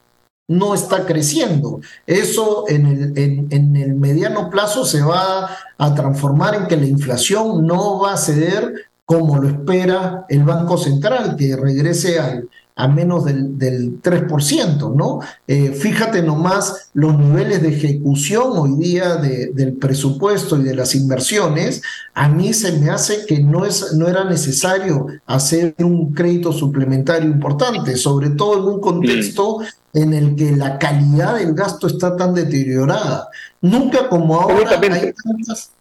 no 0.49 0.75
está 0.75 1.04
creciendo. 1.04 1.80
Eso 2.06 2.64
en 2.68 2.87
el, 2.87 3.18
en, 3.50 3.76
el 3.76 3.95
mediano 3.95 4.50
plazo 4.50 4.84
se 4.84 5.02
va 5.02 5.50
a 5.78 5.95
transformar 5.95 6.54
en 6.54 6.67
que 6.67 6.76
la 6.76 6.86
inflación 6.86 7.67
no 7.67 8.00
va 8.00 8.15
a 8.15 8.17
ceder 8.17 8.86
como 9.04 9.39
lo 9.39 9.49
espera 9.49 10.26
el 10.28 10.45
Banco 10.45 10.76
Central, 10.76 11.36
que 11.36 11.56
regrese 11.56 12.19
al, 12.19 12.49
a 12.78 12.89
menos 12.89 13.25
del, 13.25 13.58
del 13.58 14.02
3%, 14.02 14.95
¿no? 14.95 15.21
Eh, 15.47 15.73
fíjate 15.73 16.23
nomás 16.23 16.91
los 16.93 17.19
niveles 17.19 17.62
de 17.62 17.71
ejecución 17.71 18.52
hoy 18.52 18.76
día 18.76 19.17
de, 19.17 19.47
del 19.54 19.73
presupuesto 19.73 20.58
y 20.58 20.62
de 20.62 20.75
las 20.75 20.95
inversiones, 20.95 21.80
a 22.12 22.28
mí 22.28 22.52
se 22.52 22.73
me 22.78 22.91
hace 22.91 23.25
que 23.25 23.41
no, 23.41 23.65
es, 23.65 23.95
no 23.95 24.06
era 24.08 24.25
necesario 24.25 25.06
hacer 25.25 25.75
un 25.78 26.12
crédito 26.12 26.52
suplementario 26.52 27.30
importante, 27.30 27.97
sobre 27.97 28.30
todo 28.30 28.58
en 28.58 28.75
un 28.75 28.80
contexto 28.80 29.60
en 29.95 30.12
el 30.12 30.36
que 30.36 30.54
la 30.54 30.78
calidad 30.78 31.36
del 31.36 31.54
gasto 31.54 31.86
está 31.86 32.15
tan 32.15 32.34
deteriorada. 32.34 33.30
Nunca 33.62 34.10
como 34.10 34.39
ahora 34.39 34.78
hay 34.78 35.15
tantas... 35.15 35.73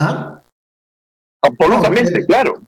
¿Ah? 0.00 0.42
Absolutamente, 1.42 2.26
claro. 2.26 2.60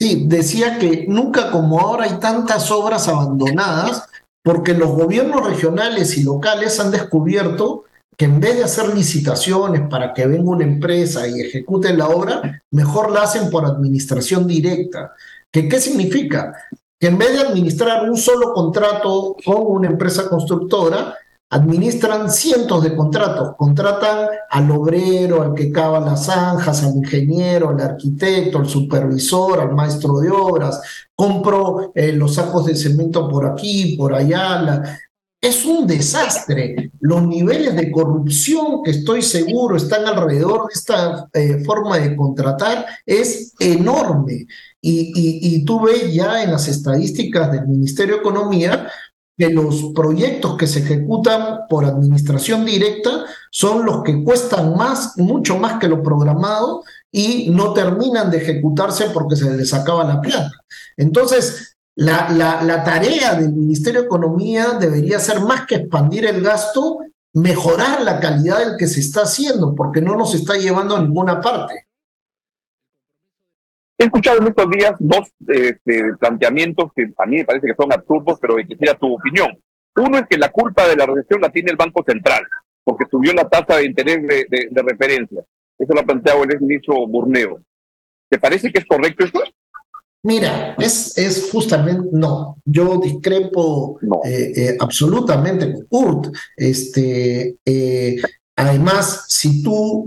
Sí, 0.00 0.24
decía 0.26 0.78
que 0.78 1.04
nunca 1.08 1.50
como 1.50 1.78
ahora 1.78 2.04
hay 2.04 2.18
tantas 2.18 2.70
obras 2.70 3.06
abandonadas 3.06 4.08
porque 4.42 4.72
los 4.72 4.92
gobiernos 4.92 5.46
regionales 5.46 6.16
y 6.16 6.22
locales 6.22 6.80
han 6.80 6.90
descubierto 6.90 7.84
que 8.16 8.24
en 8.24 8.40
vez 8.40 8.56
de 8.56 8.64
hacer 8.64 8.94
licitaciones 8.94 9.82
para 9.90 10.14
que 10.14 10.26
venga 10.26 10.50
una 10.50 10.64
empresa 10.64 11.28
y 11.28 11.40
ejecute 11.42 11.92
la 11.92 12.08
obra, 12.08 12.62
mejor 12.70 13.10
la 13.10 13.22
hacen 13.22 13.50
por 13.50 13.66
administración 13.66 14.46
directa. 14.46 15.12
¿Qué, 15.50 15.68
¿Qué 15.68 15.78
significa? 15.78 16.54
Que 16.98 17.08
en 17.08 17.18
vez 17.18 17.32
de 17.34 17.40
administrar 17.40 18.08
un 18.08 18.16
solo 18.16 18.54
contrato 18.54 19.36
con 19.44 19.66
una 19.66 19.88
empresa 19.88 20.30
constructora, 20.30 21.14
administran 21.52 22.30
cientos 22.30 22.84
de 22.84 22.94
contratos, 22.94 23.56
contratan 23.56 24.28
al 24.48 24.70
obrero, 24.70 25.42
al 25.42 25.52
que 25.52 25.72
cava 25.72 25.98
las 25.98 26.26
zanjas, 26.26 26.84
al 26.84 26.94
ingeniero, 26.94 27.70
al 27.70 27.80
arquitecto, 27.80 28.58
al 28.58 28.68
supervisor, 28.68 29.60
al 29.60 29.74
maestro 29.74 30.20
de 30.20 30.30
obras, 30.30 30.80
compro 31.14 31.90
eh, 31.94 32.12
los 32.12 32.36
sacos 32.36 32.66
de 32.66 32.76
cemento 32.76 33.28
por 33.28 33.46
aquí, 33.46 33.96
por 33.96 34.14
allá. 34.14 35.00
Es 35.40 35.64
un 35.64 35.88
desastre. 35.88 36.92
Los 37.00 37.26
niveles 37.26 37.74
de 37.74 37.90
corrupción 37.90 38.82
que 38.84 38.92
estoy 38.92 39.22
seguro 39.22 39.76
están 39.76 40.06
alrededor 40.06 40.68
de 40.68 40.74
esta 40.74 41.28
eh, 41.32 41.64
forma 41.64 41.98
de 41.98 42.14
contratar 42.14 42.86
es 43.04 43.54
enorme. 43.58 44.46
Y, 44.80 45.12
y, 45.14 45.56
y 45.56 45.64
tú 45.64 45.80
ves 45.80 46.12
ya 46.12 46.44
en 46.44 46.52
las 46.52 46.68
estadísticas 46.68 47.50
del 47.50 47.66
Ministerio 47.66 48.16
de 48.16 48.20
Economía 48.20 48.86
que 49.40 49.48
los 49.48 49.92
proyectos 49.94 50.58
que 50.58 50.66
se 50.66 50.80
ejecutan 50.80 51.60
por 51.66 51.86
administración 51.86 52.66
directa 52.66 53.24
son 53.50 53.86
los 53.86 54.02
que 54.02 54.22
cuestan 54.22 54.76
más, 54.76 55.16
mucho 55.16 55.56
más 55.56 55.78
que 55.78 55.88
lo 55.88 56.02
programado 56.02 56.82
y 57.10 57.48
no 57.48 57.72
terminan 57.72 58.30
de 58.30 58.36
ejecutarse 58.36 59.06
porque 59.14 59.36
se 59.36 59.50
les 59.56 59.72
acaba 59.72 60.04
la 60.04 60.20
plata. 60.20 60.50
Entonces, 60.94 61.78
la, 61.96 62.28
la, 62.28 62.62
la 62.62 62.84
tarea 62.84 63.32
del 63.32 63.54
Ministerio 63.54 64.02
de 64.02 64.06
Economía 64.08 64.76
debería 64.78 65.18
ser 65.18 65.40
más 65.40 65.64
que 65.64 65.76
expandir 65.76 66.26
el 66.26 66.42
gasto, 66.42 66.98
mejorar 67.32 68.02
la 68.02 68.20
calidad 68.20 68.58
del 68.58 68.76
que 68.76 68.88
se 68.88 69.00
está 69.00 69.22
haciendo, 69.22 69.74
porque 69.74 70.02
no 70.02 70.16
nos 70.16 70.34
está 70.34 70.58
llevando 70.58 70.96
a 70.96 71.00
ninguna 71.00 71.40
parte. 71.40 71.86
He 74.00 74.04
escuchado 74.04 74.40
en 74.40 74.46
estos 74.48 74.70
días 74.70 74.94
dos 74.98 75.28
este, 75.46 76.14
planteamientos 76.18 76.90
que 76.96 77.12
a 77.18 77.26
mí 77.26 77.36
me 77.36 77.44
parece 77.44 77.66
que 77.66 77.74
son 77.74 77.92
absurdos, 77.92 78.38
pero 78.40 78.56
quisiera 78.56 78.94
tu 78.94 79.12
opinión. 79.12 79.50
Uno 79.94 80.16
es 80.16 80.24
que 80.26 80.38
la 80.38 80.48
culpa 80.48 80.88
de 80.88 80.96
la 80.96 81.04
recesión 81.04 81.42
la 81.42 81.50
tiene 81.50 81.70
el 81.70 81.76
Banco 81.76 82.02
Central, 82.06 82.42
porque 82.82 83.04
subió 83.10 83.34
la 83.34 83.46
tasa 83.46 83.76
de 83.76 83.84
interés 83.84 84.26
de, 84.26 84.82
referencia. 84.82 85.44
Eso 85.78 85.92
lo 85.92 86.00
ha 86.00 86.04
planteado 86.04 86.44
el 86.44 86.52
exministro 86.52 87.06
Burneo. 87.06 87.60
¿Te 88.30 88.38
parece 88.38 88.72
que 88.72 88.78
es 88.78 88.86
correcto 88.86 89.22
eso? 89.26 89.42
Mira, 90.22 90.76
es, 90.78 91.18
es 91.18 91.50
justamente, 91.52 92.08
no, 92.10 92.56
yo 92.64 92.98
discrepo 93.00 94.00
eh, 94.24 94.52
eh, 94.56 94.76
absolutamente 94.80 95.74
con 95.74 95.84
Kurt. 95.88 96.34
Este, 96.56 97.54
eh, 97.66 98.16
Además, 98.56 99.24
si 99.28 99.62
tú 99.62 100.06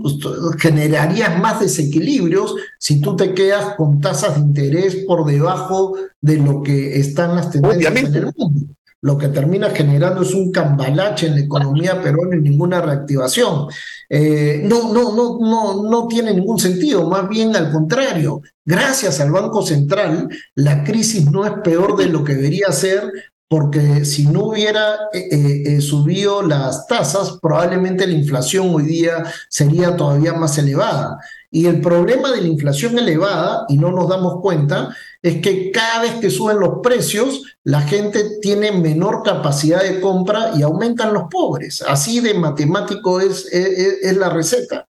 generarías 0.58 1.40
más 1.40 1.60
desequilibrios, 1.60 2.54
si 2.78 3.00
tú 3.00 3.16
te 3.16 3.34
quedas 3.34 3.74
con 3.74 4.00
tasas 4.00 4.36
de 4.36 4.42
interés 4.42 5.04
por 5.06 5.24
debajo 5.24 5.96
de 6.20 6.36
lo 6.36 6.62
que 6.62 6.98
están 6.98 7.34
las 7.34 7.50
tendencias 7.50 7.96
en 7.96 8.14
el 8.14 8.32
mundo. 8.36 8.66
lo 9.00 9.18
que 9.18 9.28
termina 9.28 9.70
generando 9.70 10.22
es 10.22 10.32
un 10.32 10.50
cambalache 10.50 11.26
en 11.26 11.34
la 11.34 11.40
economía 11.40 12.00
peruana 12.00 12.36
y 12.36 12.40
ninguna 12.40 12.80
reactivación. 12.80 13.66
Eh, 14.08 14.62
no, 14.64 14.92
no, 14.92 15.14
no, 15.14 15.38
no, 15.40 15.90
no 15.90 16.06
tiene 16.06 16.32
ningún 16.32 16.58
sentido, 16.58 17.08
más 17.10 17.28
bien 17.28 17.54
al 17.56 17.70
contrario. 17.72 18.40
Gracias 18.64 19.20
al 19.20 19.32
Banco 19.32 19.60
Central, 19.62 20.28
la 20.54 20.84
crisis 20.84 21.30
no 21.30 21.44
es 21.44 21.52
peor 21.62 21.96
de 21.96 22.06
lo 22.06 22.24
que 22.24 22.34
debería 22.34 22.72
ser 22.72 23.12
porque 23.48 24.04
si 24.04 24.26
no 24.26 24.46
hubiera 24.46 24.94
eh, 25.12 25.28
eh, 25.30 25.62
eh, 25.66 25.80
subido 25.80 26.42
las 26.42 26.86
tasas, 26.86 27.38
probablemente 27.40 28.06
la 28.06 28.14
inflación 28.14 28.74
hoy 28.74 28.84
día 28.84 29.22
sería 29.48 29.96
todavía 29.96 30.32
más 30.32 30.56
elevada. 30.58 31.18
Y 31.50 31.66
el 31.66 31.80
problema 31.80 32.32
de 32.32 32.40
la 32.40 32.48
inflación 32.48 32.98
elevada, 32.98 33.64
y 33.68 33.76
no 33.76 33.92
nos 33.92 34.08
damos 34.08 34.40
cuenta, 34.40 34.96
es 35.22 35.40
que 35.40 35.70
cada 35.70 36.02
vez 36.02 36.14
que 36.14 36.30
suben 36.30 36.58
los 36.58 36.80
precios, 36.82 37.56
la 37.62 37.82
gente 37.82 38.40
tiene 38.40 38.72
menor 38.72 39.22
capacidad 39.22 39.82
de 39.82 40.00
compra 40.00 40.50
y 40.56 40.62
aumentan 40.62 41.14
los 41.14 41.24
pobres. 41.30 41.82
Así 41.86 42.18
de 42.20 42.34
matemático 42.34 43.20
es, 43.20 43.46
es, 43.52 44.16
la 44.16 44.30
receta. 44.30 44.88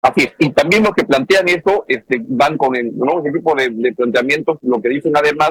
Así 0.00 0.22
es. 0.22 0.32
Y 0.38 0.50
también 0.52 0.82
los 0.82 0.94
que 0.94 1.04
plantean 1.04 1.48
eso 1.48 1.84
este, 1.86 2.24
van 2.26 2.56
con 2.56 2.74
el, 2.74 2.96
¿no? 2.96 3.22
tipo 3.22 3.54
de 3.54 3.92
planteamientos, 3.92 4.56
lo 4.62 4.80
que 4.80 4.88
dicen 4.88 5.14
además 5.14 5.50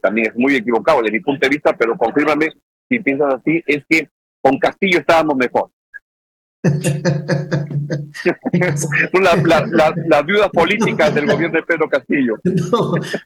también 0.00 0.28
es 0.28 0.36
muy 0.36 0.56
equivocado 0.56 1.02
desde 1.02 1.18
mi 1.18 1.20
punto 1.20 1.40
de 1.46 1.50
vista, 1.50 1.76
pero 1.76 1.96
confírmame 1.96 2.50
si 2.88 3.00
piensas 3.00 3.34
así, 3.34 3.62
es 3.66 3.84
que 3.88 4.08
con 4.40 4.58
Castillo 4.58 5.00
estábamos 5.00 5.36
mejor. 5.36 5.70
las 10.08 10.26
viudas 10.26 10.50
políticas 10.50 11.14
del 11.14 11.26
gobierno 11.26 11.58
de 11.58 11.64
Pedro 11.64 11.88
Castillo. 11.88 12.34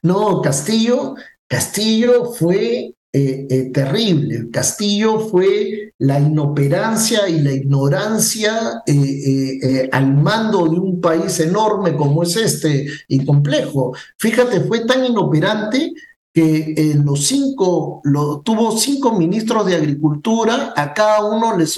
No, 0.02 0.42
Castillo, 0.42 1.14
Castillo 1.48 2.24
fue 2.32 2.94
eh, 3.14 3.46
eh, 3.50 3.70
terrible. 3.72 4.50
Castillo 4.50 5.20
fue 5.20 5.92
la 5.98 6.18
inoperancia 6.18 7.28
y 7.28 7.40
la 7.40 7.52
ignorancia 7.52 8.82
eh, 8.86 9.88
al 9.92 10.14
mando 10.14 10.66
de 10.68 10.78
un 10.78 11.00
país 11.00 11.38
enorme 11.40 11.94
como 11.94 12.22
es 12.22 12.36
este 12.36 12.86
y 13.08 13.24
complejo. 13.24 13.94
Fíjate, 14.18 14.60
fue 14.60 14.86
tan 14.86 15.04
inoperante 15.04 15.92
que 16.32 16.74
eh, 16.76 16.94
los 16.94 17.26
cinco, 17.26 18.00
lo, 18.04 18.40
tuvo 18.40 18.76
cinco 18.78 19.12
ministros 19.18 19.66
de 19.66 19.76
agricultura, 19.76 20.72
a 20.76 20.94
cada 20.94 21.24
uno 21.24 21.56
les, 21.56 21.76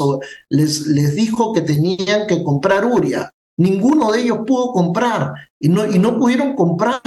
les, 0.49 0.87
les 0.87 1.15
dijo 1.17 1.53
que 1.53 1.61
tenían 1.61 2.27
que 2.29 2.43
comprar 2.45 2.85
uria. 2.85 3.31
Ninguno 3.57 4.13
de 4.13 4.23
ellos 4.23 4.39
pudo 4.47 4.73
comprar 4.73 5.35
y 5.59 5.69
no, 5.69 5.87
y 5.87 5.99
no 5.99 6.19
pudieron 6.19 6.55
comprar 6.55 7.01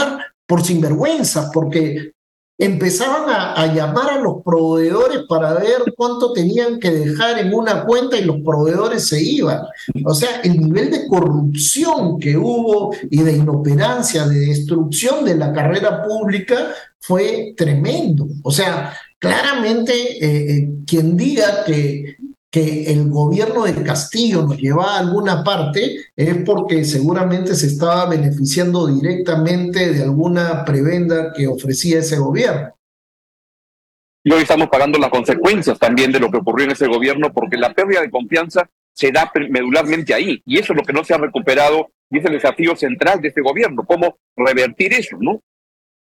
por 0.46 0.64
sinvergüenza, 0.64 1.52
porque 1.54 2.14
empezaban 2.58 3.30
a, 3.30 3.74
llamar 3.74 4.10
a 4.10 4.20
los 4.20 4.42
proveedores 4.44 5.22
para 5.30 5.54
ver 5.54 5.94
cuánto 5.96 6.34
tenían 6.34 6.80
que 6.80 6.90
dejar 6.90 7.38
en 7.40 7.54
una 7.54 7.86
cuenta 7.86 8.18
y 8.18 8.24
los 8.24 8.42
proveedores 8.42 9.08
se 9.08 9.22
iban. 9.22 9.62
O 10.04 10.14
sea, 10.14 10.42
el 10.42 10.60
nivel 10.60 10.90
de 10.90 11.08
corrupción 11.08 12.20
que 12.20 12.36
hubo 12.36 12.96
y 13.12 13.22
de 13.22 13.34
inoperancia, 13.34 14.28
de 14.28 14.40
destrucción 14.40 15.24
de 15.24 15.36
la 15.36 15.54
carrera 15.54 16.04
pública 16.04 16.74
fue 17.00 17.54
tremendo. 17.56 18.28
O 18.44 18.52
sea, 18.52 18.94
claramente 19.20 19.94
eh, 19.94 20.58
eh, 20.58 20.70
quien 20.86 21.16
diga 21.16 21.64
que 21.64 22.18
que 22.50 22.92
el 22.92 23.10
gobierno 23.10 23.66
de 23.66 23.84
Castillo 23.84 24.44
nos 24.44 24.58
llevaba 24.58 24.96
a 24.96 25.00
alguna 25.00 25.44
parte 25.44 25.98
es 26.16 26.38
porque 26.46 26.86
seguramente 26.86 27.56
se 27.56 27.68
estaba 27.68 28.06
beneficiando 28.06 28.88
directamente 28.88 29.94
de 29.94 30.04
alguna 30.04 30.64
prebenda 30.64 31.34
que 31.34 31.48
ofrecía 31.48 32.00
ese 32.00 32.18
gobierno. 32.18 32.74
Y 34.24 34.32
hoy 34.32 34.42
estamos 34.42 34.70
pagando 34.70 34.98
las 34.98 35.10
consecuencias 35.10 35.78
también 35.80 36.12
de 36.12 36.20
lo 36.20 36.30
que 36.30 36.38
ocurrió 36.38 36.66
en 36.66 36.72
ese 36.72 36.88
gobierno, 36.88 37.32
porque 37.34 37.58
la 37.58 37.74
pérdida 37.74 38.02
de 38.02 38.12
confianza 38.12 38.70
se 38.94 39.12
da 39.12 39.32
medularmente 39.50 40.14
ahí, 40.14 40.42
y 40.46 40.58
eso 40.58 40.74
es 40.74 40.78
lo 40.78 40.84
que 40.84 40.92
no 40.92 41.04
se 41.04 41.14
ha 41.14 41.18
recuperado, 41.18 41.92
y 42.10 42.18
es 42.18 42.26
el 42.26 42.34
desafío 42.34 42.76
central 42.76 43.22
de 43.22 43.30
este 43.30 43.42
gobierno, 43.42 43.86
cómo 43.86 44.18
revertir 44.36 44.94
eso, 44.94 45.18
¿no? 45.20 45.42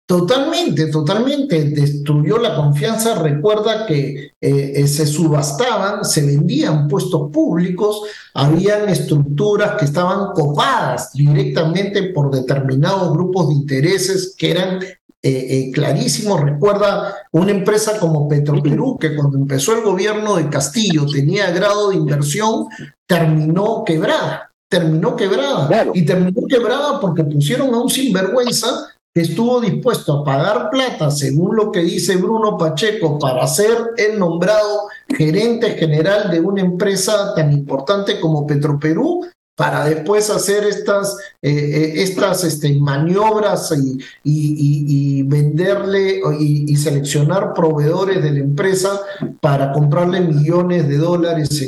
Totalmente, 0.09 0.87
totalmente. 0.87 1.65
Destruyó 1.65 2.39
la 2.39 2.57
confianza. 2.57 3.23
Recuerda 3.23 3.85
que 3.85 4.33
eh, 4.41 4.73
eh, 4.75 4.89
se 4.89 5.07
subastaban, 5.07 6.03
se 6.03 6.25
vendían 6.25 6.89
puestos 6.89 7.31
públicos, 7.31 8.05
habían 8.33 8.89
estructuras 8.89 9.73
que 9.79 9.85
estaban 9.85 10.33
copadas 10.33 11.13
directamente 11.13 12.05
por 12.05 12.31
determinados 12.31 13.13
grupos 13.13 13.49
de 13.49 13.57
intereses 13.57 14.35
que 14.35 14.51
eran 14.51 14.81
eh, 15.23 15.71
clarísimos. 15.75 16.41
Recuerda 16.41 17.15
una 17.33 17.51
empresa 17.51 17.99
como 17.99 18.27
Petroperú, 18.27 18.97
que 18.99 19.15
cuando 19.15 19.37
empezó 19.37 19.77
el 19.77 19.83
gobierno 19.83 20.37
de 20.37 20.49
Castillo 20.49 21.05
tenía 21.05 21.51
grado 21.51 21.91
de 21.91 21.97
inversión, 21.97 22.69
terminó 23.07 23.85
quebrada. 23.85 24.51
Terminó 24.71 25.17
quebrada. 25.17 25.87
Y 25.93 26.07
terminó 26.07 26.47
quebrada 26.49 26.99
porque 26.99 27.25
pusieron 27.25 27.75
a 27.75 27.83
un 27.83 27.91
sinvergüenza 27.91 28.89
estuvo 29.15 29.61
dispuesto 29.61 30.19
a 30.19 30.25
pagar 30.25 30.71
plata, 30.71 31.11
según 31.11 31.57
lo 31.57 31.73
que 31.73 31.81
dice 31.81 32.17
Bruno 32.17 32.57
Pacheco, 32.57 33.19
para 33.19 33.47
ser 33.47 33.77
el 33.97 34.19
nombrado 34.19 34.89
gerente 35.09 35.71
general 35.71 36.31
de 36.31 36.41
una 36.41 36.61
empresa 36.61 37.35
tan 37.35 37.53
importante 37.53 38.21
como 38.21 38.47
Petroperú, 38.47 39.27
para 39.59 39.85
después 39.87 40.31
hacer 40.31 40.63
estas, 40.63 41.19
eh, 41.43 41.51
eh, 41.51 42.03
estas 42.05 42.45
este, 42.45 42.79
maniobras 42.79 43.75
y, 43.77 43.99
y, 44.23 45.23
venderle 45.25 46.21
y, 46.39 46.77
seleccionar 46.77 47.55
proveedores 47.55 48.23
de 48.23 48.31
la 48.31 48.39
empresa 48.39 49.01
para 49.41 49.73
comprarle 49.73 50.21
millones 50.21 50.87
de 50.87 50.97
dólares 50.99 51.61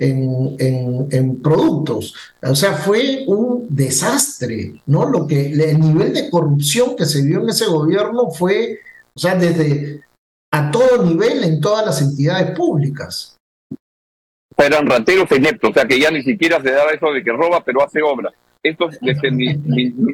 en, 0.00 0.56
en, 0.58 1.06
en, 1.12 1.36
productos. 1.36 2.14
O 2.42 2.56
sea, 2.56 2.72
fue 2.72 3.22
un 3.28 3.68
desastre, 3.70 4.82
¿no? 4.86 5.08
Lo 5.08 5.28
que, 5.28 5.52
el 5.52 5.78
nivel 5.78 6.14
de 6.14 6.28
corrupción 6.28 6.96
que 6.96 7.06
se 7.06 7.22
vio 7.22 7.42
en 7.42 7.50
ese 7.50 7.66
gobierno 7.66 8.28
fue, 8.28 8.80
o 9.14 9.20
sea, 9.20 9.36
desde 9.36 10.00
a 10.50 10.72
todo 10.72 11.04
nivel 11.04 11.44
en 11.44 11.60
todas 11.60 11.86
las 11.86 12.02
entidades 12.02 12.56
públicas 12.56 13.35
eran 14.64 14.86
rateros 14.86 15.30
ineptos, 15.32 15.70
o 15.70 15.74
sea 15.74 15.84
que 15.84 16.00
ya 16.00 16.10
ni 16.10 16.22
siquiera 16.22 16.60
se 16.62 16.70
daba 16.70 16.90
eso 16.90 17.12
de 17.12 17.22
que 17.22 17.32
roba 17.32 17.62
pero 17.64 17.82
hace 17.82 18.02
obra. 18.02 18.32
Estos 18.62 18.98
desde 19.00 19.30
ni, 19.30 19.54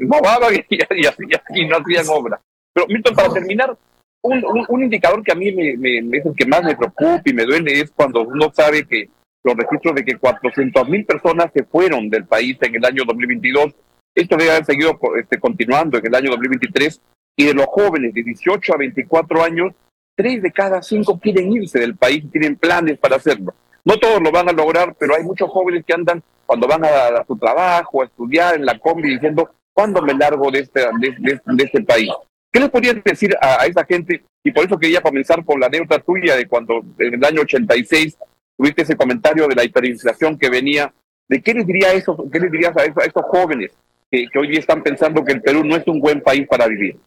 robaban 0.06 0.54
y, 0.54 1.66
no 1.66 1.76
hacían 1.76 2.06
obra. 2.08 2.40
Pero 2.74 2.86
Milton, 2.86 3.14
para 3.14 3.32
terminar, 3.32 3.76
un, 4.22 4.82
indicador 4.82 5.22
que 5.22 5.32
a 5.32 5.34
mí 5.34 5.52
me, 5.52 5.98
es 6.16 6.26
el 6.26 6.34
que 6.36 6.46
más 6.46 6.62
me 6.62 6.76
preocupa 6.76 7.22
y 7.24 7.32
me 7.32 7.44
duele 7.44 7.80
es 7.80 7.90
cuando 7.90 8.22
uno 8.22 8.52
sabe 8.52 8.86
que 8.86 9.08
los 9.44 9.56
registros 9.56 9.94
de 9.94 10.04
que 10.04 10.16
400 10.16 10.88
mil 10.88 11.04
personas 11.04 11.50
se 11.52 11.64
fueron 11.64 12.08
del 12.08 12.26
país 12.26 12.56
en 12.60 12.76
el 12.76 12.84
año 12.84 13.02
2022, 13.06 13.74
esto 14.14 14.36
debe 14.36 14.52
haber 14.52 14.64
seguido 14.64 14.98
este, 15.18 15.40
continuando 15.40 15.98
en 15.98 16.06
el 16.06 16.14
año 16.14 16.30
2023, 16.30 17.00
y 17.36 17.46
de 17.46 17.54
los 17.54 17.66
jóvenes 17.66 18.14
de 18.14 18.22
18 18.22 18.74
a 18.74 18.76
24 18.76 19.42
años, 19.42 19.72
tres 20.14 20.42
de 20.42 20.52
cada 20.52 20.82
cinco 20.82 21.18
quieren 21.18 21.52
irse 21.52 21.80
del 21.80 21.96
país 21.96 22.22
y 22.24 22.28
tienen 22.28 22.56
planes 22.56 22.98
para 22.98 23.16
hacerlo. 23.16 23.54
No 23.84 23.98
todos 23.98 24.20
lo 24.22 24.30
van 24.30 24.48
a 24.48 24.52
lograr, 24.52 24.94
pero 24.98 25.16
hay 25.16 25.24
muchos 25.24 25.50
jóvenes 25.50 25.84
que 25.84 25.92
andan 25.92 26.22
cuando 26.46 26.68
van 26.68 26.84
a, 26.84 27.24
su 27.26 27.36
trabajo, 27.36 28.02
a 28.02 28.04
estudiar 28.04 28.54
en 28.54 28.66
la 28.66 28.78
combi, 28.78 29.14
diciendo, 29.14 29.50
¿cuándo 29.72 30.02
me 30.02 30.14
largo 30.14 30.50
de 30.50 30.60
este, 30.60 30.80
de, 30.80 31.64
este 31.64 31.82
país? 31.82 32.10
¿Qué 32.52 32.60
les 32.60 32.70
podrías 32.70 33.02
decir 33.02 33.34
a, 33.40 33.66
esa 33.66 33.84
gente? 33.84 34.22
Y 34.44 34.52
por 34.52 34.64
eso 34.64 34.78
quería 34.78 35.00
comenzar 35.00 35.44
con 35.44 35.58
la 35.58 35.66
anécdota 35.66 35.98
tuya 36.00 36.36
de 36.36 36.46
cuando 36.46 36.82
en 36.98 37.14
el 37.14 37.24
año 37.24 37.40
86 37.40 38.16
tuviste 38.56 38.82
ese 38.82 38.96
comentario 38.96 39.48
de 39.48 39.54
la 39.54 39.64
hiperinflación 39.64 40.38
que 40.38 40.50
venía. 40.50 40.92
¿De 41.28 41.42
qué 41.42 41.54
les, 41.54 41.66
diría 41.66 41.92
eso, 41.92 42.16
qué 42.30 42.38
les 42.38 42.52
dirías 42.52 42.76
a, 42.76 42.84
estos 42.84 43.24
jóvenes 43.24 43.72
que, 44.10 44.28
hoy 44.38 44.48
día 44.48 44.60
están 44.60 44.82
pensando 44.82 45.24
que 45.24 45.32
el 45.32 45.42
Perú 45.42 45.64
no 45.64 45.76
es 45.76 45.86
un 45.86 46.00
buen 46.00 46.20
país 46.20 46.46
para 46.46 46.66
vivir? 46.66 46.98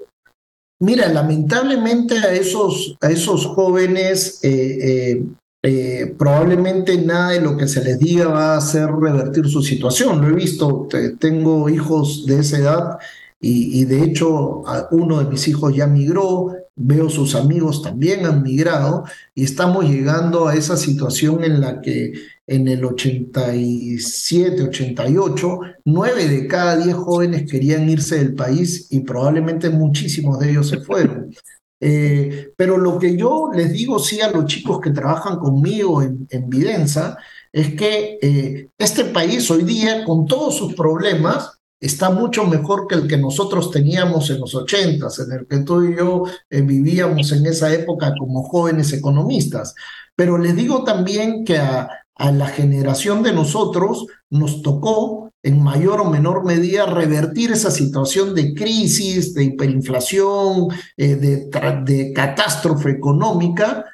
Mira, 0.79 1.07
lamentablemente 1.07 2.17
a 2.17 2.33
esos, 2.33 2.97
a 2.99 3.09
esos 3.09 3.45
jóvenes 3.45 4.43
eh, 4.43 4.77
eh, 4.81 5.23
eh, 5.67 6.13
probablemente 6.15 6.95
nada 6.99 7.32
de 7.32 7.41
lo 7.41 7.58
que 7.58 7.67
se 7.67 7.84
les 7.84 7.97
diga 7.97 8.28
va 8.28 8.54
a 8.54 8.58
hacer 8.58 8.88
revertir 8.88 9.47
su 9.49 9.63
situación. 9.63 10.21
Lo 10.21 10.30
he 10.30 10.36
visto, 10.36 10.88
tengo 11.17 11.67
hijos 11.69 12.28
de 12.28 12.39
esa 12.39 12.60
edad 12.60 12.97
y, 13.41 13.82
y, 13.82 13.86
de 13.86 14.04
hecho 14.04 14.62
uno 14.91 15.23
de 15.23 15.30
mis 15.32 15.47
hijos 15.47 15.75
ya 15.75 15.88
migró, 15.88 16.54
veo 16.75 17.10
sus 17.10 17.34
amigos 17.34 17.82
también 17.82 18.28
han 18.28 18.43
migrado 18.43 19.06
y 19.34 19.43
estamos 19.43 19.86
llegando 19.86 20.47
a 20.47 20.56
esa 20.56 20.78
situación 20.78 21.43
en 21.43 21.62
la 21.62 21.82
que 21.82 22.13
en 22.45 22.67
el 22.67 22.86
87, 22.86 24.62
88, 24.62 25.60
nueve 25.86 26.28
de 26.28 26.45
cada 26.45 26.78
diez 26.78 26.95
jóvenes 26.95 27.49
querían 27.49 27.89
irse 27.89 28.17
del 28.17 28.36
país 28.36 28.88
y 28.91 28.99
probablemente 28.99 29.71
muchísimos 29.71 30.38
de 30.38 30.51
ellos 30.51 30.69
se 30.69 30.80
fueron. 30.82 31.34
Eh, 31.79 32.53
pero 32.55 32.77
lo 32.77 32.97
que 32.97 33.17
yo 33.17 33.49
les 33.53 33.73
digo 33.73 33.99
sí 33.99 34.21
a 34.21 34.31
los 34.31 34.45
chicos 34.45 34.79
que 34.79 34.91
trabajan 34.91 35.38
conmigo 35.38 36.01
en, 36.01 36.25
en 36.29 36.49
Videnza 36.49 37.17
es 37.51 37.75
que 37.75 38.17
eh, 38.21 38.69
este 38.77 39.05
país 39.05 39.49
hoy 39.51 39.63
día, 39.63 40.03
con 40.03 40.25
todos 40.25 40.57
sus 40.57 40.73
problemas, 40.73 41.59
está 41.79 42.09
mucho 42.09 42.45
mejor 42.45 42.88
que 42.88 42.95
el 42.95 43.07
que 43.07 43.17
nosotros 43.17 43.71
teníamos 43.71 44.29
en 44.29 44.39
los 44.39 44.55
ochentas, 44.55 45.19
en 45.19 45.31
el 45.31 45.47
que 45.47 45.59
tú 45.59 45.83
y 45.83 45.95
yo 45.95 46.23
eh, 46.49 46.61
vivíamos 46.61 47.31
en 47.31 47.45
esa 47.45 47.73
época 47.73 48.13
como 48.17 48.43
jóvenes 48.43 48.91
economistas. 48.93 49.75
Pero 50.15 50.38
les 50.38 50.55
digo 50.55 50.83
también 50.83 51.45
que 51.45 51.57
a, 51.57 51.89
a 52.15 52.31
la 52.31 52.47
generación 52.47 53.21
de 53.23 53.33
nosotros 53.33 54.05
nos 54.29 54.61
tocó 54.61 55.24
en 55.45 55.62
mayor 55.62 56.01
o 56.01 56.10
menor 56.10 56.43
medida 56.43 56.88
revertir 56.88 57.51
esa 57.51 57.69
situación 57.69 58.34
de 58.34 58.55
crisis, 58.55 59.36
de 59.36 59.43
hiperinflación, 59.43 60.69
eh, 60.97 61.15
de, 61.15 62.13
catástrofe 62.13 62.89
económica, 62.89 63.86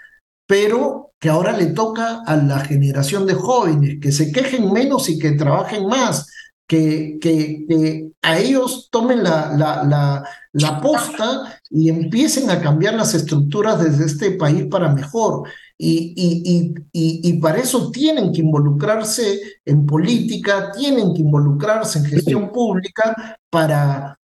pero 0.48 1.12
que 1.20 1.28
ahora 1.28 1.52
le 1.52 1.68
toca 1.68 2.22
a 2.26 2.38
la 2.38 2.62
generación 2.62 3.28
de 3.28 3.34
jóvenes 3.34 3.98
que 4.02 4.14
se 4.14 4.32
quejen 4.32 4.72
menos 4.72 5.10
y 5.10 5.20
que 5.20 5.34
trabajen 5.34 5.88
más, 5.88 6.28
que, 6.66 7.20
a 8.22 8.38
ellos 8.40 8.88
tomen 8.90 9.22
la, 9.22 9.52
la, 9.58 10.24
la, 10.54 10.82
posta 10.82 11.60
y 11.70 11.90
empiecen 11.90 12.50
a 12.50 12.62
cambiar 12.62 12.94
las 12.94 13.14
estructuras 13.14 13.84
desde 13.84 14.06
este 14.06 14.32
país 14.32 14.68
para 14.72 14.94
mejor. 14.94 15.50
Y, 15.84 16.14
y, 16.16 16.76
y, 16.94 17.30
y, 17.30 17.40
para 17.40 17.58
eso 17.58 17.90
tienen 17.90 18.32
que 18.32 18.42
involucrarse 18.42 19.40
en 19.66 19.86
política, 19.88 20.72
tienen 20.78 21.14
que 21.14 21.22
involucrarse 21.22 22.00
en 22.00 22.06
gestión 22.06 22.52
pública 22.52 23.40
para, 23.50 24.20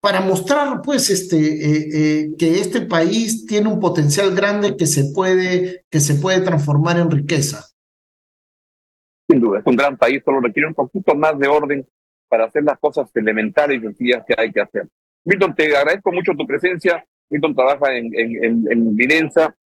para 0.00 0.22
mostrar 0.22 0.80
pues 0.82 1.10
este, 1.10 1.36
eh, 1.36 1.88
eh, 1.92 2.30
que 2.38 2.60
este 2.60 2.80
país 2.80 3.44
tiene 3.44 3.68
un 3.68 3.78
potencial 3.78 4.34
grande 4.34 4.74
que 4.74 4.86
se 4.86 5.12
puede, 5.12 5.84
que 5.90 6.00
se 6.00 6.14
puede 6.14 6.40
transformar 6.40 6.98
en 6.98 7.10
riqueza 7.10 7.66
sin 9.32 9.40
duda, 9.40 9.60
es 9.60 9.66
un 9.66 9.76
gran 9.76 9.96
país, 9.96 10.22
solo 10.24 10.40
requiere 10.40 10.68
un 10.68 10.74
poquito 10.74 11.14
más 11.14 11.38
de 11.38 11.48
orden 11.48 11.86
para 12.28 12.44
hacer 12.44 12.62
las 12.64 12.78
cosas 12.78 13.10
elementales 13.14 13.78
y 13.78 13.80
sencillas 13.80 14.24
que 14.26 14.34
hay 14.36 14.52
que 14.52 14.60
hacer. 14.60 14.88
Milton, 15.24 15.54
te 15.54 15.76
agradezco 15.76 16.12
mucho 16.12 16.32
tu 16.32 16.46
presencia. 16.46 17.04
Milton 17.30 17.54
trabaja 17.54 17.94
en, 17.96 18.10
en, 18.14 18.66
en, 18.70 18.96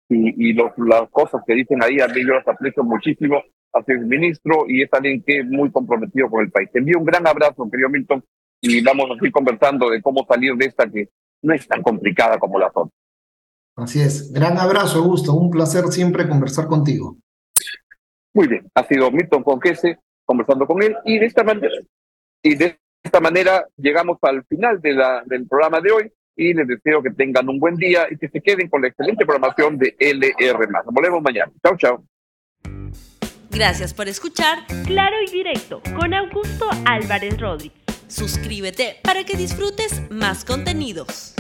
y, 0.10 0.50
y 0.50 0.54
las 0.54 1.10
cosas 1.12 1.42
que 1.46 1.54
dicen 1.54 1.84
ahí 1.84 2.00
a 2.00 2.08
mí 2.08 2.22
yo 2.22 2.34
las 2.34 2.48
aprecio 2.48 2.84
muchísimo. 2.84 3.42
Hace 3.74 3.94
el 3.94 4.06
ministro 4.06 4.66
y 4.68 4.82
es 4.82 4.90
alguien 4.94 5.22
que 5.22 5.40
es 5.40 5.46
muy 5.46 5.70
comprometido 5.72 6.30
con 6.30 6.44
el 6.44 6.52
país. 6.52 6.70
Te 6.72 6.80
envío 6.80 6.98
un 7.00 7.06
gran 7.06 7.28
abrazo, 7.28 7.70
querido 7.70 7.90
Milton, 7.90 8.24
y 8.62 8.82
vamos 8.82 9.12
a 9.12 9.16
seguir 9.16 9.32
conversando 9.32 9.90
de 9.90 10.02
cómo 10.02 10.26
salir 10.28 10.56
de 10.56 10.66
esta 10.66 10.90
que 10.90 11.10
no 11.44 11.54
es 11.54 11.68
tan 11.68 11.84
complicada 11.84 12.40
como 12.40 12.58
la 12.58 12.72
zona. 12.72 12.90
Así 13.76 14.02
es. 14.02 14.32
Gran 14.34 14.58
abrazo, 14.58 15.00
Augusto. 15.00 15.34
Un 15.34 15.52
placer 15.52 15.84
siempre 15.88 16.28
conversar 16.28 16.68
contigo. 16.68 17.18
Muy 18.34 18.48
bien, 18.48 18.68
ha 18.74 18.84
sido 18.84 19.12
Milton 19.12 19.44
Conquese 19.44 20.00
conversando 20.26 20.68
con 20.68 20.82
él 20.84 20.96
y 21.06 21.18
de 21.20 21.26
esta 21.26 21.44
manera, 21.44 21.74
y 22.44 22.56
de 22.56 22.78
esta 23.02 23.20
manera 23.20 23.66
llegamos 23.78 24.18
al 24.22 24.46
final 24.46 24.80
de 24.82 24.94
la, 24.94 25.24
del 25.26 25.48
programa 25.48 25.82
de 25.82 25.92
hoy 25.92 26.12
y 26.38 26.54
les 26.54 26.68
deseo 26.68 27.02
que 27.02 27.10
tengan 27.10 27.50
un 27.50 27.60
buen 27.60 27.76
día 27.76 28.08
y 28.10 28.18
que 28.18 28.30
se 28.30 28.40
queden 28.40 28.70
con 28.70 28.82
la 28.82 28.90
excelente 28.90 29.26
programación 29.26 29.78
de 29.78 29.96
LR. 30.00 30.68
Nos 30.70 30.86
volvemos 30.94 31.22
mañana. 31.22 31.52
Chao, 31.64 31.76
chao. 31.78 32.04
Gracias 33.50 33.94
por 33.94 34.08
escuchar 34.08 34.60
Claro 34.86 35.16
y 35.28 35.32
Directo 35.32 35.82
con 36.00 36.14
Augusto 36.14 36.70
Álvarez 36.86 37.40
Rodríguez. 37.40 37.82
Suscríbete 38.08 38.98
para 39.04 39.24
que 39.24 39.36
disfrutes 39.36 40.04
más 40.12 40.46
contenidos. 40.46 41.34